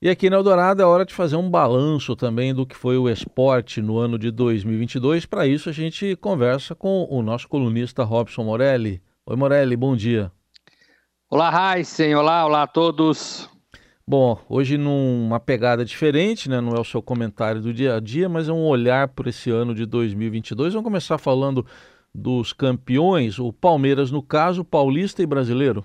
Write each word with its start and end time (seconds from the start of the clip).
E 0.00 0.10
aqui 0.10 0.28
na 0.28 0.36
Eldorado 0.36 0.82
é 0.82 0.84
hora 0.84 1.06
de 1.06 1.14
fazer 1.14 1.36
um 1.36 1.48
balanço 1.48 2.14
também 2.14 2.54
do 2.54 2.66
que 2.66 2.76
foi 2.76 2.98
o 2.98 3.08
esporte 3.08 3.80
no 3.80 3.96
ano 3.96 4.18
de 4.18 4.30
2022. 4.30 5.24
Para 5.24 5.46
isso, 5.46 5.70
a 5.70 5.72
gente 5.72 6.14
conversa 6.16 6.74
com 6.74 7.06
o 7.08 7.22
nosso 7.22 7.48
colunista 7.48 8.04
Robson 8.04 8.44
Morelli. 8.44 9.02
Oi, 9.24 9.36
Morelli, 9.36 9.74
bom 9.74 9.96
dia. 9.96 10.30
Olá, 11.30 11.78
Heisen. 11.78 12.14
Olá, 12.14 12.44
olá 12.44 12.64
a 12.64 12.66
todos. 12.66 13.48
Bom, 14.06 14.38
hoje 14.50 14.76
numa 14.76 15.40
pegada 15.40 15.82
diferente, 15.82 16.46
né? 16.46 16.60
Não 16.60 16.74
é 16.74 16.78
o 16.78 16.84
seu 16.84 17.00
comentário 17.00 17.62
do 17.62 17.72
dia 17.72 17.96
a 17.96 18.00
dia, 18.00 18.28
mas 18.28 18.50
é 18.50 18.52
um 18.52 18.66
olhar 18.66 19.08
para 19.08 19.30
esse 19.30 19.50
ano 19.50 19.74
de 19.74 19.86
2022. 19.86 20.74
Vamos 20.74 20.84
começar 20.84 21.16
falando 21.16 21.64
dos 22.14 22.52
campeões, 22.52 23.38
o 23.38 23.50
Palmeiras 23.50 24.10
no 24.10 24.22
caso, 24.22 24.62
paulista 24.62 25.22
e 25.22 25.26
brasileiro. 25.26 25.82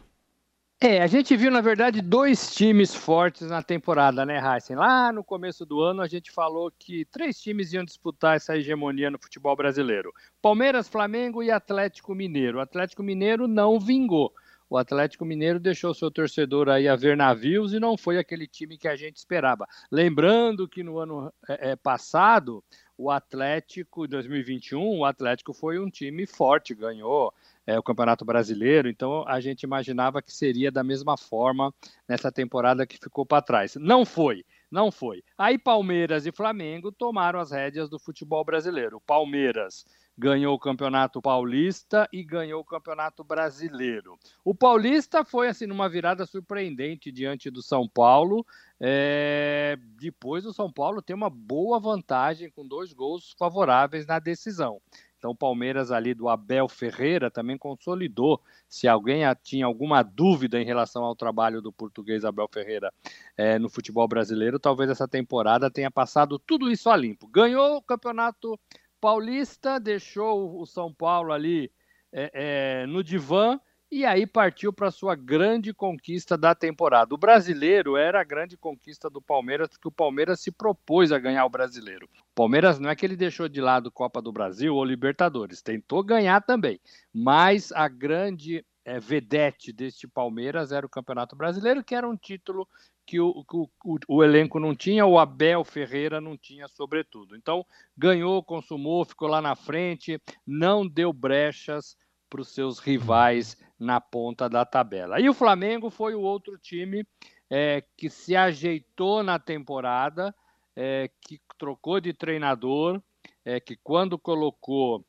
É, 0.83 0.99
a 0.99 1.05
gente 1.05 1.37
viu, 1.37 1.51
na 1.51 1.61
verdade, 1.61 2.01
dois 2.01 2.55
times 2.55 2.95
fortes 2.95 3.47
na 3.47 3.61
temporada, 3.61 4.25
né, 4.25 4.41
Heisen? 4.43 4.75
Lá 4.75 5.11
no 5.11 5.23
começo 5.23 5.63
do 5.63 5.79
ano, 5.79 6.01
a 6.01 6.07
gente 6.07 6.31
falou 6.31 6.71
que 6.71 7.05
três 7.05 7.39
times 7.39 7.71
iam 7.71 7.85
disputar 7.85 8.35
essa 8.35 8.57
hegemonia 8.57 9.11
no 9.11 9.19
futebol 9.19 9.55
brasileiro: 9.55 10.11
Palmeiras, 10.41 10.89
Flamengo 10.89 11.43
e 11.43 11.51
Atlético 11.51 12.15
Mineiro. 12.15 12.57
O 12.57 12.61
Atlético 12.61 13.03
Mineiro 13.03 13.47
não 13.47 13.79
vingou. 13.79 14.33
O 14.67 14.75
Atlético 14.75 15.23
Mineiro 15.23 15.59
deixou 15.59 15.93
seu 15.93 16.09
torcedor 16.09 16.67
aí 16.67 16.87
a 16.87 16.95
ver 16.95 17.15
navios 17.15 17.73
e 17.73 17.79
não 17.79 17.95
foi 17.95 18.17
aquele 18.17 18.47
time 18.47 18.75
que 18.75 18.87
a 18.87 18.95
gente 18.95 19.17
esperava. 19.17 19.67
Lembrando 19.91 20.67
que 20.67 20.81
no 20.81 20.97
ano 20.97 21.31
é, 21.47 21.73
é 21.73 21.75
passado, 21.75 22.63
o 22.97 23.11
Atlético, 23.11 24.05
em 24.05 24.09
2021, 24.09 24.97
o 24.97 25.05
Atlético 25.05 25.53
foi 25.53 25.77
um 25.77 25.91
time 25.91 26.25
forte, 26.25 26.73
ganhou 26.73 27.31
é, 27.65 27.77
o 27.77 27.83
Campeonato 27.83 28.25
Brasileiro, 28.25 28.89
então 28.89 29.23
a 29.27 29.39
gente 29.39 29.63
imaginava 29.63 30.21
que 30.21 30.33
seria 30.33 30.71
da 30.71 30.83
mesma 30.83 31.17
forma 31.17 31.73
nessa 32.07 32.31
temporada 32.31 32.85
que 32.85 32.97
ficou 32.97 33.25
para 33.25 33.41
trás. 33.41 33.75
Não 33.75 34.05
foi, 34.05 34.43
não 34.69 34.91
foi. 34.91 35.23
Aí 35.37 35.57
Palmeiras 35.57 36.25
e 36.25 36.31
Flamengo 36.31 36.91
tomaram 36.91 37.39
as 37.39 37.51
rédeas 37.51 37.89
do 37.89 37.99
futebol 37.99 38.43
brasileiro. 38.43 38.97
O 38.97 39.01
Palmeiras 39.01 39.85
ganhou 40.17 40.53
o 40.53 40.59
Campeonato 40.59 41.21
Paulista 41.21 42.07
e 42.11 42.23
ganhou 42.23 42.61
o 42.61 42.65
Campeonato 42.65 43.23
Brasileiro. 43.23 44.19
O 44.43 44.53
Paulista 44.53 45.23
foi 45.23 45.47
assim 45.47 45.65
numa 45.65 45.89
virada 45.89 46.25
surpreendente 46.25 47.11
diante 47.11 47.49
do 47.49 47.61
São 47.61 47.87
Paulo. 47.87 48.45
É... 48.79 49.77
Depois 49.99 50.45
o 50.45 50.53
São 50.53 50.71
Paulo 50.71 51.01
tem 51.01 51.15
uma 51.15 51.29
boa 51.29 51.79
vantagem 51.79 52.49
com 52.49 52.67
dois 52.67 52.93
gols 52.93 53.33
favoráveis 53.37 54.05
na 54.05 54.19
decisão. 54.19 54.81
Então, 55.21 55.29
o 55.29 55.35
Palmeiras 55.35 55.91
ali 55.91 56.15
do 56.15 56.27
Abel 56.27 56.67
Ferreira 56.67 57.29
também 57.29 57.55
consolidou. 57.55 58.41
Se 58.67 58.87
alguém 58.87 59.21
tinha 59.43 59.67
alguma 59.67 60.01
dúvida 60.01 60.59
em 60.59 60.65
relação 60.65 61.03
ao 61.03 61.15
trabalho 61.15 61.61
do 61.61 61.71
português 61.71 62.25
Abel 62.25 62.49
Ferreira 62.51 62.91
é, 63.37 63.59
no 63.59 63.69
futebol 63.69 64.07
brasileiro, 64.07 64.57
talvez 64.57 64.89
essa 64.89 65.07
temporada 65.07 65.69
tenha 65.69 65.91
passado 65.91 66.39
tudo 66.39 66.71
isso 66.71 66.89
a 66.89 66.97
limpo. 66.97 67.27
Ganhou 67.27 67.77
o 67.77 67.83
campeonato 67.83 68.59
paulista, 68.99 69.79
deixou 69.79 70.59
o 70.59 70.65
São 70.65 70.91
Paulo 70.91 71.31
ali 71.31 71.71
é, 72.11 72.31
é, 72.33 72.85
no 72.87 73.03
divã 73.03 73.59
e 73.91 74.05
aí 74.05 74.25
partiu 74.25 74.71
para 74.71 74.89
sua 74.89 75.15
grande 75.15 75.73
conquista 75.73 76.37
da 76.37 76.55
temporada. 76.55 77.13
O 77.13 77.17
brasileiro 77.17 77.97
era 77.97 78.21
a 78.21 78.23
grande 78.23 78.55
conquista 78.55 79.09
do 79.09 79.21
Palmeiras, 79.21 79.67
porque 79.67 79.89
o 79.89 79.91
Palmeiras 79.91 80.39
se 80.39 80.49
propôs 80.49 81.11
a 81.11 81.19
ganhar 81.19 81.45
o 81.45 81.49
brasileiro. 81.49 82.05
O 82.05 82.33
Palmeiras 82.33 82.79
não 82.79 82.89
é 82.89 82.95
que 82.95 83.05
ele 83.05 83.17
deixou 83.17 83.49
de 83.49 83.59
lado 83.59 83.91
Copa 83.91 84.21
do 84.21 84.31
Brasil 84.31 84.73
ou 84.73 84.85
Libertadores, 84.85 85.61
tentou 85.61 86.01
ganhar 86.01 86.41
também, 86.41 86.79
mas 87.13 87.73
a 87.73 87.89
grande 87.89 88.65
é, 88.85 88.97
vedete 88.97 89.73
deste 89.73 90.07
Palmeiras 90.07 90.71
era 90.71 90.85
o 90.85 90.89
Campeonato 90.89 91.35
Brasileiro, 91.35 91.83
que 91.83 91.93
era 91.93 92.07
um 92.07 92.15
título 92.15 92.65
que 93.05 93.19
o, 93.19 93.43
o, 93.51 93.99
o, 94.07 94.23
elenco 94.23 94.57
não 94.57 94.73
tinha, 94.73 95.05
o 95.05 95.19
Abel 95.19 95.65
Ferreira 95.65 96.21
não 96.21 96.37
tinha, 96.37 96.67
sobretudo. 96.69 97.35
Então, 97.35 97.65
ganhou, 97.97 98.41
consumou, 98.41 99.03
ficou 99.03 99.27
lá 99.27 99.41
na 99.41 99.53
frente, 99.53 100.17
não 100.47 100.87
deu 100.87 101.11
brechas 101.11 101.97
para 102.31 102.41
os 102.41 102.47
seus 102.47 102.79
rivais 102.79 103.57
na 103.77 103.99
ponta 103.99 104.47
da 104.47 104.63
tabela. 104.63 105.19
E 105.19 105.27
o 105.27 105.33
Flamengo 105.33 105.89
foi 105.89 106.15
o 106.15 106.21
outro 106.21 106.57
time 106.57 107.05
é, 107.49 107.83
que 107.97 108.09
se 108.09 108.37
ajeitou 108.37 109.21
na 109.21 109.37
temporada, 109.37 110.33
é, 110.73 111.11
que 111.19 111.41
trocou 111.57 111.99
de 111.99 112.13
treinador, 112.13 113.01
é, 113.43 113.59
que 113.59 113.75
quando 113.75 114.17
colocou 114.17 115.05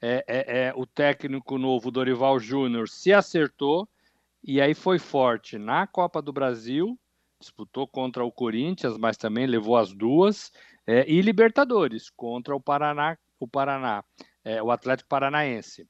é, 0.00 0.24
é, 0.26 0.66
é, 0.66 0.72
o 0.74 0.86
técnico 0.86 1.58
novo 1.58 1.90
Dorival 1.90 2.38
Júnior 2.38 2.88
se 2.88 3.12
acertou 3.12 3.86
e 4.42 4.60
aí 4.60 4.74
foi 4.74 4.98
forte 4.98 5.58
na 5.58 5.86
Copa 5.86 6.22
do 6.22 6.32
Brasil, 6.32 6.98
disputou 7.38 7.86
contra 7.86 8.24
o 8.24 8.32
Corinthians, 8.32 8.96
mas 8.96 9.18
também 9.18 9.46
levou 9.46 9.76
as 9.76 9.92
duas, 9.92 10.52
e 11.06 11.22
Libertadores 11.22 12.10
contra 12.10 12.54
o 12.54 12.60
Paraná, 12.60 13.16
o 13.40 13.48
Paraná, 13.48 14.04
o 14.62 14.70
Atlético 14.70 15.08
Paranaense. 15.08 15.88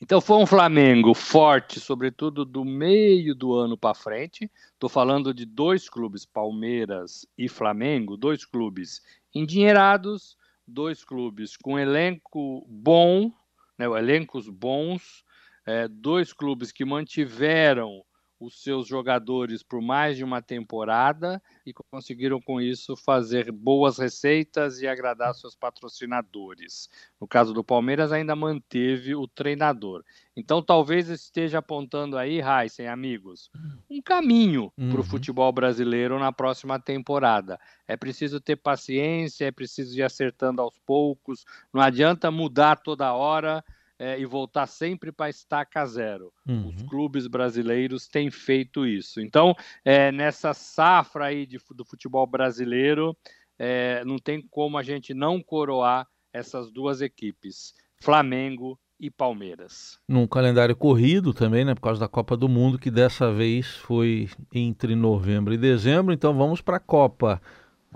Então 0.00 0.20
foi 0.20 0.36
um 0.36 0.46
Flamengo 0.46 1.14
forte, 1.14 1.80
sobretudo 1.80 2.44
do 2.44 2.64
meio 2.64 3.34
do 3.34 3.54
ano 3.54 3.78
para 3.78 3.94
frente. 3.94 4.50
Estou 4.72 4.90
falando 4.90 5.32
de 5.32 5.46
dois 5.46 5.88
clubes, 5.88 6.26
Palmeiras 6.26 7.26
e 7.36 7.48
Flamengo, 7.48 8.16
dois 8.16 8.44
clubes 8.44 9.00
endinheirados, 9.34 10.36
dois 10.66 11.02
clubes 11.02 11.56
com 11.56 11.78
elenco 11.78 12.66
bom, 12.68 13.32
né, 13.78 13.86
elencos 13.86 14.50
bons, 14.50 15.24
é, 15.64 15.88
dois 15.88 16.30
clubes 16.30 16.70
que 16.70 16.84
mantiveram 16.84 18.04
os 18.38 18.62
seus 18.62 18.86
jogadores 18.86 19.62
por 19.62 19.80
mais 19.80 20.16
de 20.16 20.24
uma 20.24 20.42
temporada 20.42 21.42
e 21.64 21.72
conseguiram 21.72 22.40
com 22.40 22.60
isso 22.60 22.94
fazer 22.96 23.50
boas 23.50 23.98
receitas 23.98 24.80
e 24.80 24.86
agradar 24.86 25.34
seus 25.34 25.54
patrocinadores. 25.54 26.88
No 27.20 27.26
caso 27.26 27.54
do 27.54 27.64
Palmeiras, 27.64 28.12
ainda 28.12 28.36
manteve 28.36 29.14
o 29.14 29.26
treinador. 29.26 30.04
Então, 30.36 30.62
talvez 30.62 31.08
esteja 31.08 31.58
apontando 31.58 32.18
aí, 32.18 32.40
Heisen, 32.40 32.88
amigos, 32.88 33.50
um 33.88 34.02
caminho 34.02 34.70
uhum. 34.76 34.90
para 34.90 35.00
o 35.00 35.04
futebol 35.04 35.50
brasileiro 35.50 36.18
na 36.18 36.30
próxima 36.30 36.78
temporada. 36.78 37.58
É 37.88 37.96
preciso 37.96 38.38
ter 38.38 38.56
paciência, 38.56 39.46
é 39.46 39.50
preciso 39.50 39.96
ir 39.98 40.02
acertando 40.02 40.60
aos 40.60 40.78
poucos, 40.78 41.44
não 41.72 41.80
adianta 41.80 42.30
mudar 42.30 42.76
toda 42.76 43.14
hora 43.14 43.64
é, 43.98 44.18
e 44.18 44.24
voltar 44.24 44.66
sempre 44.66 45.10
para 45.10 45.30
estaca 45.30 45.84
zero. 45.86 46.32
Uhum. 46.46 46.68
Os 46.68 46.82
clubes 46.82 47.26
brasileiros 47.26 48.06
têm 48.06 48.30
feito 48.30 48.86
isso. 48.86 49.20
Então, 49.20 49.54
é, 49.84 50.12
nessa 50.12 50.52
safra 50.52 51.26
aí 51.26 51.46
de, 51.46 51.58
do 51.74 51.84
futebol 51.84 52.26
brasileiro, 52.26 53.16
é, 53.58 54.04
não 54.04 54.18
tem 54.18 54.42
como 54.50 54.76
a 54.76 54.82
gente 54.82 55.14
não 55.14 55.42
coroar 55.42 56.06
essas 56.32 56.70
duas 56.70 57.00
equipes, 57.00 57.74
Flamengo 58.02 58.78
e 59.00 59.10
Palmeiras. 59.10 59.98
Num 60.08 60.26
calendário 60.26 60.76
corrido 60.76 61.32
também, 61.32 61.64
né, 61.64 61.74
por 61.74 61.82
causa 61.82 62.00
da 62.00 62.08
Copa 62.08 62.36
do 62.36 62.48
Mundo, 62.48 62.78
que 62.78 62.90
dessa 62.90 63.32
vez 63.32 63.66
foi 63.76 64.28
entre 64.52 64.94
novembro 64.94 65.54
e 65.54 65.58
dezembro. 65.58 66.12
Então, 66.12 66.34
vamos 66.36 66.60
para 66.60 66.76
a 66.76 66.80
Copa. 66.80 67.40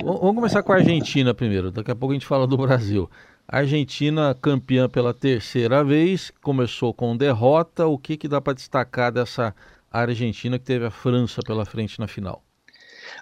Vamos 0.03 0.35
começar 0.35 0.63
com 0.63 0.73
a 0.73 0.77
Argentina 0.77 1.35
primeiro, 1.35 1.71
daqui 1.71 1.91
a 1.91 1.95
pouco 1.95 2.13
a 2.13 2.15
gente 2.15 2.27
fala 2.27 2.47
do 2.47 2.57
Brasil. 2.57 3.11
Argentina 3.53 4.33
campeã 4.33 4.89
pela 4.89 5.13
terceira 5.13 5.83
vez, 5.83 6.31
começou 6.41 6.95
com 6.95 7.17
derrota. 7.17 7.85
O 7.85 7.99
que, 7.99 8.17
que 8.17 8.29
dá 8.29 8.41
para 8.41 8.53
destacar 8.53 9.11
dessa 9.11 9.53
Argentina 9.91 10.57
que 10.57 10.65
teve 10.65 10.87
a 10.87 10.91
França 10.91 11.43
pela 11.45 11.65
frente 11.65 11.99
na 11.99 12.07
final? 12.07 12.45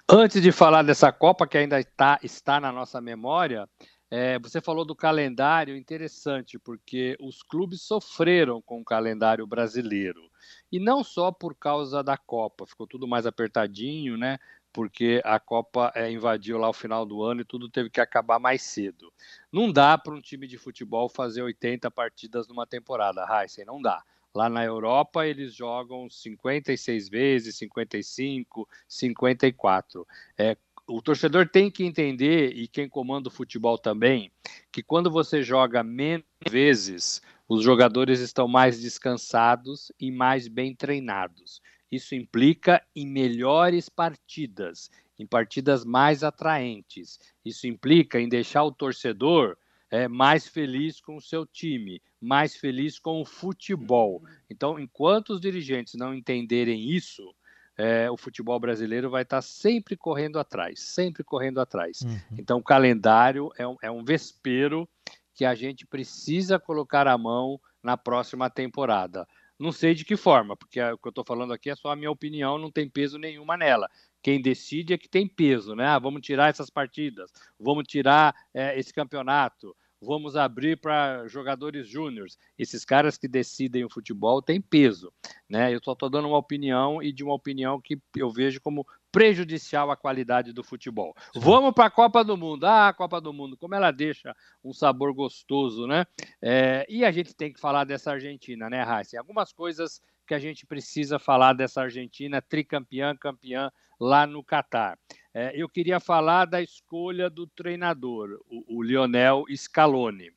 Antes 0.07 0.39
de 0.39 0.51
falar 0.51 0.83
dessa 0.83 1.11
Copa 1.11 1.47
que 1.47 1.57
ainda 1.57 1.79
está, 1.79 2.19
está 2.21 2.59
na 2.59 2.71
nossa 2.71 3.01
memória, 3.01 3.67
é, 4.11 4.37
você 4.37 4.61
falou 4.61 4.85
do 4.85 4.95
calendário 4.95 5.75
interessante, 5.75 6.59
porque 6.59 7.17
os 7.19 7.41
clubes 7.41 7.81
sofreram 7.81 8.61
com 8.61 8.81
o 8.81 8.85
calendário 8.85 9.47
brasileiro. 9.47 10.29
E 10.71 10.79
não 10.79 11.03
só 11.03 11.31
por 11.31 11.55
causa 11.55 12.03
da 12.03 12.17
Copa, 12.17 12.67
ficou 12.67 12.85
tudo 12.85 13.07
mais 13.07 13.25
apertadinho, 13.25 14.15
né? 14.15 14.37
Porque 14.71 15.21
a 15.23 15.39
Copa 15.39 15.91
é, 15.95 16.11
invadiu 16.11 16.57
lá 16.57 16.69
o 16.69 16.73
final 16.73 17.05
do 17.05 17.23
ano 17.23 17.41
e 17.41 17.45
tudo 17.45 17.69
teve 17.69 17.89
que 17.89 17.99
acabar 17.99 18.39
mais 18.39 18.61
cedo. 18.61 19.11
Não 19.51 19.71
dá 19.71 19.97
para 19.97 20.13
um 20.13 20.21
time 20.21 20.47
de 20.47 20.57
futebol 20.57 21.09
fazer 21.09 21.41
80 21.41 21.89
partidas 21.91 22.47
numa 22.47 22.67
temporada, 22.67 23.25
Heisen, 23.29 23.65
não 23.65 23.81
dá. 23.81 24.03
Lá 24.33 24.47
na 24.47 24.63
Europa 24.63 25.25
eles 25.25 25.53
jogam 25.53 26.09
56 26.09 27.09
vezes, 27.09 27.57
55, 27.57 28.67
54. 28.87 30.07
É, 30.37 30.55
o 30.87 31.01
torcedor 31.01 31.47
tem 31.47 31.69
que 31.69 31.83
entender, 31.83 32.51
e 32.55 32.67
quem 32.67 32.89
comanda 32.89 33.29
o 33.29 33.31
futebol 33.31 33.77
também, 33.77 34.31
que 34.71 34.81
quando 34.81 35.09
você 35.09 35.43
joga 35.43 35.83
menos 35.83 36.25
vezes, 36.49 37.21
os 37.47 37.63
jogadores 37.63 38.19
estão 38.19 38.47
mais 38.47 38.79
descansados 38.79 39.91
e 39.99 40.11
mais 40.11 40.47
bem 40.47 40.75
treinados. 40.75 41.61
Isso 41.91 42.15
implica 42.15 42.83
em 42.95 43.07
melhores 43.07 43.89
partidas, 43.89 44.91
em 45.17 45.25
partidas 45.25 45.83
mais 45.83 46.23
atraentes. 46.23 47.19
Isso 47.43 47.67
implica 47.67 48.19
em 48.19 48.29
deixar 48.29 48.63
o 48.63 48.71
torcedor 48.71 49.57
é, 49.89 50.07
mais 50.07 50.47
feliz 50.47 51.01
com 51.01 51.17
o 51.17 51.21
seu 51.21 51.45
time, 51.45 52.01
mais 52.21 52.55
feliz 52.55 52.99
com 52.99 53.21
o 53.21 53.25
futebol. 53.25 54.23
Então, 54.49 54.79
enquanto 54.79 55.31
os 55.31 55.41
dirigentes 55.41 55.95
não 55.95 56.13
entenderem 56.13 56.89
isso, 56.89 57.33
é, 57.75 58.11
o 58.11 58.17
futebol 58.17 58.59
brasileiro 58.59 59.09
vai 59.09 59.23
estar 59.23 59.41
sempre 59.41 59.95
correndo 59.95 60.37
atrás, 60.37 60.79
sempre 60.81 61.23
correndo 61.23 61.59
atrás. 61.59 62.01
Uhum. 62.01 62.19
Então, 62.37 62.59
o 62.59 62.63
calendário 62.63 63.49
é 63.57 63.67
um, 63.67 63.77
é 63.81 63.89
um 63.89 64.03
vespeiro 64.03 64.87
que 65.33 65.45
a 65.45 65.55
gente 65.55 65.87
precisa 65.87 66.59
colocar 66.59 67.07
a 67.07 67.17
mão 67.17 67.59
na 67.81 67.95
próxima 67.95 68.49
temporada. 68.49 69.25
Não 69.59 69.73
sei 69.73 69.93
de 69.93 70.05
que 70.05 70.15
forma, 70.15 70.55
porque 70.55 70.81
o 70.81 70.97
que 70.97 71.07
eu 71.07 71.09
estou 71.09 71.25
falando 71.25 71.51
aqui 71.51 71.69
é 71.69 71.75
só 71.75 71.91
a 71.91 71.95
minha 71.95 72.09
opinião, 72.09 72.57
não 72.57 72.71
tem 72.71 72.89
peso 72.89 73.17
nenhuma 73.17 73.57
nela. 73.57 73.89
Quem 74.21 74.41
decide 74.41 74.93
é 74.93 74.97
que 74.97 75.09
tem 75.09 75.27
peso, 75.27 75.75
né? 75.75 75.85
Ah, 75.85 75.99
vamos 75.99 76.21
tirar 76.21 76.49
essas 76.49 76.69
partidas, 76.69 77.29
vamos 77.59 77.83
tirar 77.85 78.33
é, 78.53 78.79
esse 78.79 78.93
campeonato, 78.93 79.75
vamos 80.01 80.37
abrir 80.37 80.77
para 80.77 81.27
jogadores 81.27 81.89
júniores. 81.89 82.37
Esses 82.57 82.85
caras 82.85 83.17
que 83.17 83.27
decidem 83.27 83.83
o 83.83 83.89
futebol 83.89 84.41
têm 84.41 84.61
peso, 84.61 85.11
né? 85.47 85.73
Eu 85.73 85.81
só 85.83 85.91
estou 85.91 86.09
dando 86.09 86.29
uma 86.29 86.37
opinião 86.37 87.03
e 87.03 87.11
de 87.11 87.23
uma 87.23 87.33
opinião 87.33 87.81
que 87.81 87.99
eu 88.15 88.31
vejo 88.31 88.61
como 88.61 88.87
prejudicial 89.11 89.91
à 89.91 89.97
qualidade 89.97 90.53
do 90.53 90.63
futebol. 90.63 91.13
Sim. 91.33 91.39
Vamos 91.39 91.73
para 91.73 91.85
a 91.85 91.91
Copa 91.91 92.23
do 92.23 92.37
Mundo. 92.37 92.65
Ah, 92.65 92.89
a 92.89 92.93
Copa 92.93 93.19
do 93.19 93.33
Mundo, 93.33 93.57
como 93.57 93.75
ela 93.75 93.91
deixa 93.91 94.35
um 94.63 94.73
sabor 94.73 95.13
gostoso, 95.13 95.87
né? 95.87 96.05
É, 96.41 96.85
e 96.89 97.03
a 97.03 97.11
gente 97.11 97.33
tem 97.33 97.51
que 97.51 97.59
falar 97.59 97.83
dessa 97.83 98.11
Argentina, 98.11 98.69
né, 98.69 98.83
Raíssa? 98.83 99.19
Algumas 99.19 99.51
coisas 99.51 100.01
que 100.27 100.33
a 100.33 100.39
gente 100.39 100.65
precisa 100.65 101.17
falar 101.17 101.53
dessa 101.53 101.81
Argentina, 101.81 102.41
tricampeã, 102.41 103.15
campeã 103.15 103.71
lá 103.99 104.27
no 104.27 104.43
Catar. 104.43 104.97
É, 105.33 105.51
eu 105.55 105.67
queria 105.67 105.99
falar 105.99 106.45
da 106.45 106.61
escolha 106.61 107.29
do 107.29 107.47
treinador, 107.47 108.39
o, 108.47 108.77
o 108.77 108.83
Lionel 108.83 109.45
Scaloni. 109.55 110.31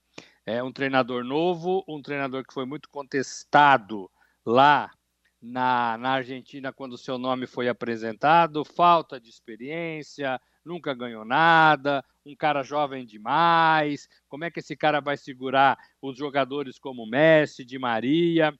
É 0.44 0.62
um 0.62 0.72
treinador 0.72 1.22
novo, 1.22 1.84
um 1.86 2.02
treinador 2.02 2.44
que 2.44 2.52
foi 2.52 2.64
muito 2.64 2.88
contestado 2.88 4.10
lá 4.44 4.90
na, 5.42 5.98
na 5.98 6.10
Argentina 6.12 6.72
quando 6.72 6.96
seu 6.96 7.18
nome 7.18 7.46
foi 7.46 7.68
apresentado, 7.68 8.64
falta 8.64 9.20
de 9.20 9.28
experiência, 9.28 10.40
nunca 10.64 10.94
ganhou 10.94 11.24
nada, 11.24 12.04
um 12.24 12.36
cara 12.36 12.62
jovem 12.62 13.04
demais, 13.04 14.08
como 14.28 14.44
é 14.44 14.50
que 14.50 14.60
esse 14.60 14.76
cara 14.76 15.00
vai 15.00 15.16
segurar 15.16 15.76
os 16.00 16.16
jogadores 16.16 16.78
como 16.78 17.04
Messi, 17.04 17.64
Di 17.64 17.78
Maria? 17.78 18.56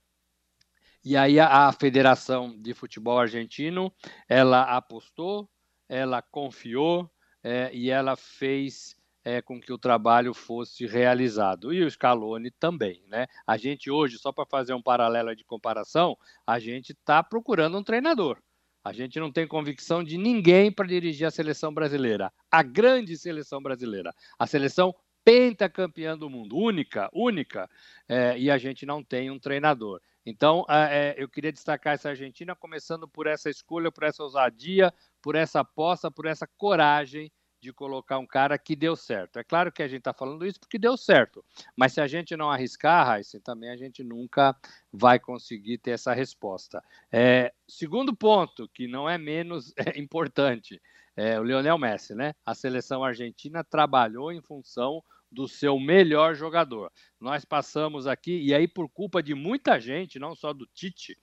E 1.04 1.16
aí 1.16 1.38
a, 1.38 1.68
a 1.68 1.72
Federação 1.72 2.60
de 2.60 2.74
Futebol 2.74 3.18
Argentino, 3.18 3.92
ela 4.28 4.62
apostou, 4.76 5.48
ela 5.88 6.20
confiou 6.20 7.08
é, 7.44 7.70
e 7.72 7.90
ela 7.90 8.16
fez 8.16 8.96
é, 9.24 9.40
com 9.40 9.60
que 9.60 9.72
o 9.72 9.78
trabalho 9.78 10.34
fosse 10.34 10.86
realizado. 10.86 11.72
E 11.72 11.82
o 11.82 11.90
Scaloni 11.90 12.50
também, 12.50 13.02
né? 13.08 13.26
A 13.46 13.56
gente 13.56 13.90
hoje, 13.90 14.18
só 14.18 14.32
para 14.32 14.46
fazer 14.46 14.74
um 14.74 14.82
paralelo 14.82 15.34
de 15.34 15.44
comparação, 15.44 16.16
a 16.46 16.58
gente 16.58 16.92
está 16.92 17.22
procurando 17.22 17.78
um 17.78 17.84
treinador. 17.84 18.38
A 18.84 18.92
gente 18.92 19.20
não 19.20 19.30
tem 19.30 19.46
convicção 19.46 20.02
de 20.02 20.18
ninguém 20.18 20.72
para 20.72 20.88
dirigir 20.88 21.26
a 21.26 21.30
seleção 21.30 21.72
brasileira, 21.72 22.32
a 22.50 22.62
grande 22.64 23.16
seleção 23.16 23.62
brasileira, 23.62 24.12
a 24.36 24.46
seleção 24.46 24.92
pentacampeã 25.24 26.18
do 26.18 26.28
mundo, 26.28 26.56
única, 26.56 27.08
única, 27.12 27.70
é, 28.08 28.36
e 28.36 28.50
a 28.50 28.58
gente 28.58 28.84
não 28.84 29.02
tem 29.04 29.30
um 29.30 29.38
treinador. 29.38 30.00
Então, 30.26 30.64
é, 30.68 31.14
eu 31.16 31.28
queria 31.28 31.52
destacar 31.52 31.94
essa 31.94 32.10
Argentina, 32.10 32.56
começando 32.56 33.08
por 33.08 33.28
essa 33.28 33.48
escolha, 33.48 33.90
por 33.90 34.02
essa 34.02 34.22
ousadia, 34.22 34.92
por 35.20 35.36
essa 35.36 35.60
aposta, 35.60 36.10
por 36.10 36.26
essa 36.26 36.48
coragem 36.56 37.30
de 37.62 37.72
colocar 37.72 38.18
um 38.18 38.26
cara 38.26 38.58
que 38.58 38.74
deu 38.74 38.96
certo. 38.96 39.38
É 39.38 39.44
claro 39.44 39.70
que 39.70 39.84
a 39.84 39.86
gente 39.86 40.00
está 40.00 40.12
falando 40.12 40.44
isso 40.44 40.58
porque 40.58 40.76
deu 40.76 40.96
certo, 40.96 41.44
mas 41.76 41.92
se 41.92 42.00
a 42.00 42.08
gente 42.08 42.36
não 42.36 42.50
arriscar, 42.50 43.06
Raíssa, 43.06 43.38
também 43.38 43.70
a 43.70 43.76
gente 43.76 44.02
nunca 44.02 44.56
vai 44.92 45.20
conseguir 45.20 45.78
ter 45.78 45.92
essa 45.92 46.12
resposta. 46.12 46.82
É, 47.10 47.52
segundo 47.68 48.16
ponto, 48.16 48.68
que 48.68 48.88
não 48.88 49.08
é 49.08 49.16
menos 49.16 49.72
importante, 49.96 50.82
é 51.16 51.38
o 51.38 51.44
Lionel 51.44 51.78
Messi, 51.78 52.16
né? 52.16 52.34
A 52.44 52.52
seleção 52.52 53.04
argentina 53.04 53.62
trabalhou 53.62 54.32
em 54.32 54.40
função 54.40 55.00
do 55.30 55.46
seu 55.46 55.78
melhor 55.78 56.34
jogador. 56.34 56.90
Nós 57.20 57.44
passamos 57.44 58.06
aqui, 58.06 58.40
e 58.42 58.52
aí 58.52 58.66
por 58.66 58.88
culpa 58.88 59.22
de 59.22 59.34
muita 59.34 59.78
gente, 59.78 60.18
não 60.18 60.34
só 60.34 60.52
do 60.52 60.66
Tite, 60.66 61.16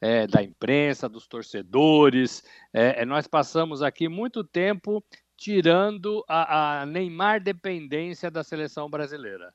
é, 0.00 0.26
da 0.26 0.42
imprensa, 0.42 1.08
dos 1.08 1.26
torcedores, 1.26 2.44
é, 2.72 3.02
é 3.02 3.04
nós 3.04 3.26
passamos 3.26 3.82
aqui 3.82 4.08
muito 4.08 4.44
tempo 4.44 5.02
tirando 5.36 6.24
a, 6.28 6.80
a 6.82 6.86
Neymar 6.86 7.42
dependência 7.42 8.30
da 8.30 8.42
seleção 8.42 8.88
brasileira. 8.88 9.52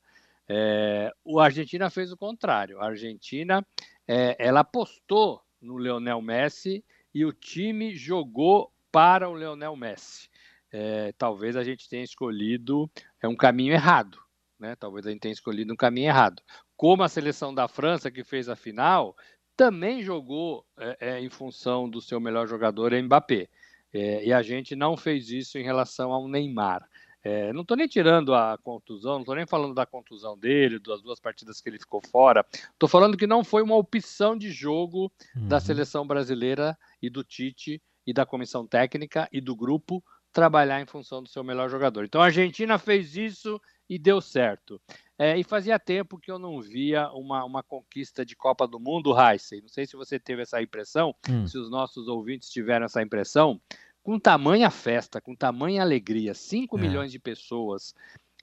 É, 0.48 1.12
o 1.24 1.39
Argentina 1.39 1.89
fez 1.89 2.12
o 2.12 2.18
contrário. 2.18 2.80
A 2.80 2.88
Argentina 2.88 3.66
é, 4.07 4.36
ela 4.39 4.62
apostou 4.62 5.42
no 5.62 5.78
Leonel 5.78 6.22
Messi 6.22 6.83
e 7.13 7.25
o 7.25 7.31
time 7.31 7.95
jogou 7.95 8.72
para 8.92 9.30
o 9.30 9.33
Leonel 9.33 9.75
Messi 9.75 10.30
é, 10.72 11.12
talvez 11.18 11.56
a 11.56 11.63
gente 11.63 11.89
tenha 11.89 12.04
escolhido 12.04 12.89
é 13.22 13.27
um 13.27 13.36
caminho 13.36 13.74
errado, 13.74 14.18
né? 14.57 14.75
Talvez 14.75 15.06
a 15.06 15.12
gente 15.12 15.19
tenha 15.19 15.34
escolhido 15.34 15.74
um 15.74 15.75
caminho 15.75 16.07
errado. 16.07 16.42
Como 16.77 17.04
a 17.04 17.10
seleção 17.10 17.54
da 17.54 17.68
França 17.68 18.10
que 18.10 18.24
fez 18.24 18.48
a 18.48 18.56
final 18.56 19.16
também 19.57 20.01
jogou 20.01 20.66
é, 20.77 20.98
é, 21.00 21.19
em 21.19 21.30
função 21.30 21.89
do 21.89 22.01
seu 22.01 22.19
melhor 22.19 22.48
jogador, 22.48 22.94
Mbappé. 22.94 23.50
É, 23.93 24.25
e 24.25 24.33
a 24.33 24.41
gente 24.41 24.75
não 24.75 24.95
fez 24.95 25.29
isso 25.29 25.57
em 25.57 25.63
relação 25.63 26.11
ao 26.11 26.27
Neymar. 26.27 26.88
É, 27.23 27.53
não 27.53 27.61
estou 27.61 27.77
nem 27.77 27.88
tirando 27.88 28.33
a 28.33 28.57
contusão, 28.63 29.13
não 29.13 29.19
estou 29.21 29.35
nem 29.35 29.45
falando 29.45 29.75
da 29.75 29.85
contusão 29.85 30.38
dele, 30.38 30.79
das 30.79 31.01
duas 31.01 31.19
partidas 31.19 31.61
que 31.61 31.69
ele 31.69 31.77
ficou 31.77 32.01
fora. 32.01 32.45
Estou 32.73 32.89
falando 32.89 33.15
que 33.15 33.27
não 33.27 33.43
foi 33.43 33.61
uma 33.61 33.75
opção 33.75 34.35
de 34.35 34.49
jogo 34.49 35.11
uhum. 35.35 35.47
da 35.47 35.59
seleção 35.59 36.05
brasileira 36.05 36.75
e 37.01 37.09
do 37.09 37.23
Tite 37.23 37.81
e 38.07 38.13
da 38.13 38.25
comissão 38.25 38.65
técnica 38.65 39.29
e 39.31 39.39
do 39.39 39.55
grupo 39.55 40.03
trabalhar 40.33 40.81
em 40.81 40.85
função 40.85 41.21
do 41.21 41.29
seu 41.29 41.43
melhor 41.43 41.69
jogador. 41.69 42.05
Então 42.05 42.21
a 42.21 42.25
Argentina 42.25 42.79
fez 42.79 43.15
isso 43.15 43.61
e 43.91 43.99
deu 43.99 44.21
certo. 44.21 44.81
É, 45.19 45.38
e 45.38 45.43
fazia 45.43 45.77
tempo 45.77 46.17
que 46.17 46.31
eu 46.31 46.39
não 46.39 46.61
via 46.61 47.11
uma, 47.11 47.43
uma 47.43 47.61
conquista 47.61 48.25
de 48.25 48.38
Copa 48.38 48.65
do 48.65 48.79
Mundo, 48.79 49.13
Heisen. 49.19 49.59
Não 49.61 49.67
sei 49.67 49.85
se 49.85 49.97
você 49.97 50.17
teve 50.17 50.43
essa 50.43 50.61
impressão, 50.61 51.13
hum. 51.29 51.45
se 51.45 51.57
os 51.57 51.69
nossos 51.69 52.07
ouvintes 52.07 52.49
tiveram 52.49 52.85
essa 52.85 53.01
impressão. 53.01 53.59
Com 54.01 54.17
tamanha 54.17 54.71
festa, 54.71 55.19
com 55.19 55.35
tamanha 55.35 55.81
alegria, 55.81 56.33
5 56.33 56.77
é. 56.77 56.81
milhões 56.81 57.11
de 57.11 57.19
pessoas 57.19 57.93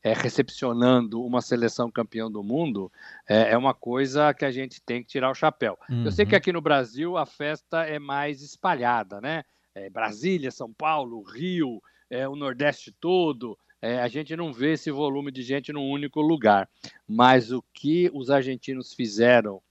é, 0.05 0.13
recepcionando 0.13 1.25
uma 1.25 1.41
seleção 1.41 1.91
campeã 1.91 2.31
do 2.31 2.45
mundo, 2.45 2.93
é, 3.27 3.53
é, 3.53 3.59
uma 3.59 3.73
coisa 3.73 4.35
que 4.35 4.45
a 4.45 4.51
gente 4.53 4.83
tem 4.83 5.03
que 5.03 5.09
tirar 5.09 5.31
o 5.31 5.35
chapéu. 5.35 5.79
Uhum. 5.89 6.05
Eu 6.05 6.13
sei 6.13 6.27
que 6.27 6.33
uhum. 6.33 6.39
aqui 6.39 6.53
no 6.53 6.61
Brasil 6.61 7.17
a 7.17 7.25
festa 7.25 7.85
é 7.85 7.99
mais 7.99 8.43
espalhada, 8.43 9.19
né? 9.19 9.43
é, 9.79 9.89
Brasília, 9.89 10.51
São 10.51 10.73
Paulo, 10.73 11.23
Rio, 11.23 11.83
é, 12.11 12.29
o 12.29 12.35
Nordeste 12.35 12.93
todo, 12.93 13.59
é, 13.81 14.01
a 14.01 14.09
gente 14.09 14.35
não 14.37 14.53
vê 14.53 14.73
esse 14.73 14.91
volume 14.91 15.31
de 15.31 15.43
gente 15.43 15.73
num 15.73 15.89
único 15.91 16.21
lugar. 16.21 16.69
Mas 17.07 17.53
o 17.53 17.63
que 17.73 18.11
os 18.13 18.31
argentinos 18.31 18.93
fizeram, 18.93 19.63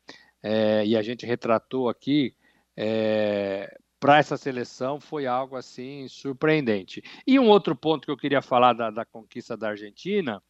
é, 0.42 0.86
e 0.86 0.96
a 0.96 1.02
gente 1.02 1.26
retratou 1.26 1.90
aqui, 1.90 2.34
é, 2.76 3.78
para 4.00 4.18
essa 4.20 4.38
seleção 4.38 5.00
foi 5.00 5.26
algo 5.26 5.56
assim 5.56 6.08
surpreendente. 6.08 7.02
E 7.26 7.40
um 7.40 7.48
outro 7.48 7.76
ponto 7.76 8.06
que 8.06 8.12
eu 8.12 8.18
queria 8.18 8.42
falar 8.42 8.74
da, 8.74 8.90
da 8.90 9.06
conquista 9.06 9.58
da 9.58 9.70
Argentina 9.70 10.42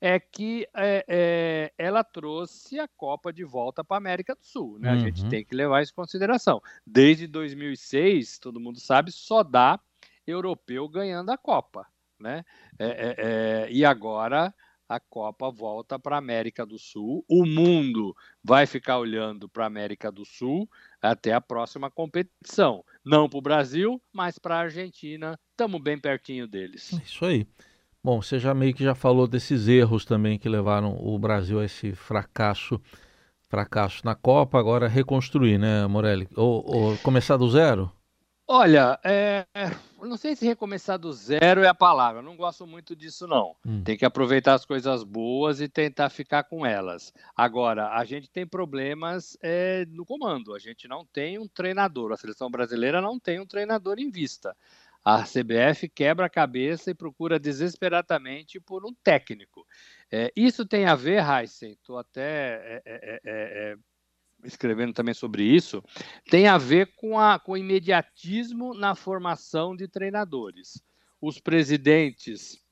é 0.00 0.20
que 0.20 0.66
é, 0.74 1.04
é, 1.08 1.72
ela 1.78 2.04
trouxe 2.04 2.78
a 2.78 2.88
Copa 2.88 3.32
de 3.32 3.44
volta 3.44 3.82
para 3.82 3.96
a 3.96 3.98
América 3.98 4.34
do 4.34 4.44
Sul. 4.44 4.78
Né? 4.78 4.90
Uhum. 4.90 4.96
A 4.96 5.00
gente 5.00 5.22
uhum. 5.22 5.28
tem 5.28 5.44
que 5.44 5.54
levar 5.54 5.82
isso 5.82 5.92
em 5.92 5.96
consideração. 5.96 6.60
Desde 6.86 7.26
2006, 7.26 8.38
todo 8.38 8.60
mundo 8.60 8.78
sabe, 8.78 9.10
só 9.10 9.42
dá 9.42 9.80
europeu 10.26 10.88
ganhando 10.88 11.30
a 11.30 11.38
Copa. 11.38 11.86
Né? 12.18 12.44
É, 12.78 12.86
é, 12.86 13.14
é 13.18 13.70
e 13.70 13.84
agora 13.84 14.54
a 14.88 15.00
Copa 15.00 15.50
volta 15.50 15.98
para 15.98 16.16
a 16.16 16.18
América 16.18 16.64
do 16.64 16.78
Sul. 16.78 17.24
O 17.28 17.44
mundo 17.44 18.14
vai 18.42 18.66
ficar 18.66 18.98
olhando 18.98 19.48
para 19.48 19.64
a 19.64 19.66
América 19.66 20.10
do 20.10 20.24
Sul 20.24 20.68
até 21.02 21.32
a 21.32 21.40
próxima 21.40 21.90
competição. 21.90 22.84
Não 23.04 23.28
para 23.28 23.38
o 23.38 23.42
Brasil, 23.42 24.00
mas 24.12 24.38
para 24.38 24.56
a 24.56 24.60
Argentina. 24.60 25.38
Estamos 25.50 25.82
bem 25.82 25.98
pertinho 25.98 26.46
deles. 26.46 26.92
Isso 27.04 27.24
aí. 27.24 27.46
Bom, 28.02 28.22
você 28.22 28.38
já 28.38 28.54
meio 28.54 28.72
que 28.72 28.84
já 28.84 28.94
falou 28.94 29.26
desses 29.26 29.66
erros 29.66 30.04
também 30.04 30.38
que 30.38 30.48
levaram 30.48 30.96
o 31.00 31.18
Brasil 31.18 31.58
a 31.58 31.64
esse 31.64 31.92
fracasso, 31.92 32.80
fracasso 33.48 34.02
na 34.04 34.14
Copa, 34.14 34.60
agora 34.60 34.86
reconstruir, 34.86 35.58
né, 35.58 35.86
Morelli? 35.88 36.28
Ou, 36.36 36.64
ou 36.64 36.98
começar 36.98 37.36
do 37.36 37.50
zero? 37.50 37.90
Olha, 38.48 38.98
é, 39.02 39.44
não 40.00 40.16
sei 40.16 40.36
se 40.36 40.46
recomeçar 40.46 40.98
do 40.98 41.12
zero 41.12 41.64
é 41.64 41.68
a 41.68 41.74
palavra. 41.74 42.22
não 42.22 42.36
gosto 42.36 42.64
muito 42.64 42.94
disso, 42.94 43.26
não. 43.26 43.56
Hum. 43.66 43.82
Tem 43.82 43.96
que 43.96 44.04
aproveitar 44.04 44.54
as 44.54 44.64
coisas 44.64 45.02
boas 45.02 45.60
e 45.60 45.68
tentar 45.68 46.10
ficar 46.10 46.44
com 46.44 46.64
elas. 46.64 47.12
Agora, 47.34 47.88
a 47.88 48.04
gente 48.04 48.30
tem 48.30 48.46
problemas 48.46 49.36
é, 49.42 49.84
no 49.90 50.06
comando. 50.06 50.54
A 50.54 50.60
gente 50.60 50.86
não 50.86 51.04
tem 51.04 51.38
um 51.38 51.48
treinador. 51.48 52.12
A 52.12 52.16
seleção 52.16 52.48
brasileira 52.48 53.00
não 53.00 53.18
tem 53.18 53.40
um 53.40 53.46
treinador 53.46 53.98
em 53.98 54.10
vista 54.10 54.56
a 55.06 55.22
CBF 55.22 55.88
quebra 55.88 56.26
a 56.26 56.28
cabeça 56.28 56.90
e 56.90 56.94
procura 56.94 57.38
desesperadamente 57.38 58.58
por 58.58 58.84
um 58.84 58.92
técnico. 58.92 59.64
É, 60.10 60.32
isso 60.34 60.66
tem 60.66 60.86
a 60.86 60.96
ver, 60.96 61.22
Heisen, 61.24 61.74
estou 61.74 61.96
até 61.96 62.24
é 62.24 62.82
é, 62.84 63.20
é, 63.24 63.76
escrevendo 64.46 64.92
também 64.92 65.14
sobre 65.14 65.42
isso, 65.42 65.82
tem 66.30 66.46
a 66.46 66.56
ver 66.56 66.94
com, 66.96 67.18
a, 67.18 67.38
com 67.38 67.52
o 67.52 67.56
imediatismo 67.56 68.74
na 68.74 68.94
formação 68.94 69.76
de 69.76 69.88
treinadores. 69.88 70.82
Os 71.20 71.40
presidentes 71.40 72.64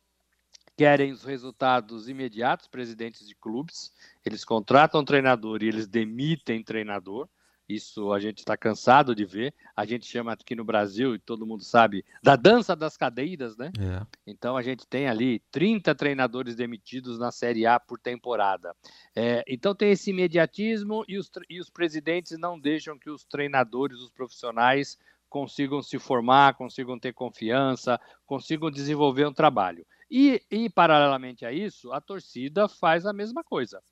querem 0.76 1.12
os 1.12 1.22
resultados 1.22 2.08
imediatos, 2.08 2.66
presidentes 2.66 3.26
de 3.26 3.34
clubes, 3.34 3.92
eles 4.24 4.44
contratam 4.44 5.04
treinador 5.04 5.62
e 5.62 5.68
eles 5.68 5.86
demitem 5.86 6.62
treinador. 6.62 7.28
Isso 7.68 8.12
a 8.12 8.20
gente 8.20 8.38
está 8.38 8.56
cansado 8.56 9.14
de 9.14 9.24
ver. 9.24 9.54
A 9.74 9.84
gente 9.84 10.06
chama 10.06 10.32
aqui 10.32 10.54
no 10.54 10.64
Brasil, 10.64 11.14
e 11.14 11.18
todo 11.18 11.46
mundo 11.46 11.64
sabe, 11.64 12.04
da 12.22 12.36
dança 12.36 12.76
das 12.76 12.96
cadeiras, 12.96 13.56
né? 13.56 13.72
É. 13.78 14.06
Então 14.26 14.56
a 14.56 14.62
gente 14.62 14.86
tem 14.86 15.08
ali 15.08 15.40
30 15.50 15.94
treinadores 15.94 16.54
demitidos 16.54 17.18
na 17.18 17.30
Série 17.30 17.66
A 17.66 17.80
por 17.80 17.98
temporada. 17.98 18.74
É, 19.16 19.42
então 19.48 19.74
tem 19.74 19.92
esse 19.92 20.10
imediatismo 20.10 21.04
e 21.08 21.16
os, 21.16 21.30
e 21.48 21.60
os 21.60 21.70
presidentes 21.70 22.38
não 22.38 22.58
deixam 22.58 22.98
que 22.98 23.08
os 23.08 23.24
treinadores, 23.24 23.98
os 23.98 24.10
profissionais, 24.10 24.98
consigam 25.34 25.82
se 25.82 25.98
formar, 25.98 26.54
consigam 26.54 26.96
ter 26.96 27.12
confiança, 27.12 27.98
consigam 28.24 28.70
desenvolver 28.70 29.26
um 29.26 29.32
trabalho. 29.32 29.84
E, 30.08 30.40
e, 30.48 30.70
paralelamente 30.70 31.44
a 31.44 31.50
isso, 31.50 31.90
a 31.92 32.00
torcida 32.00 32.68
faz 32.68 33.04
a 33.04 33.12
mesma 33.12 33.42
coisa. 33.42 33.82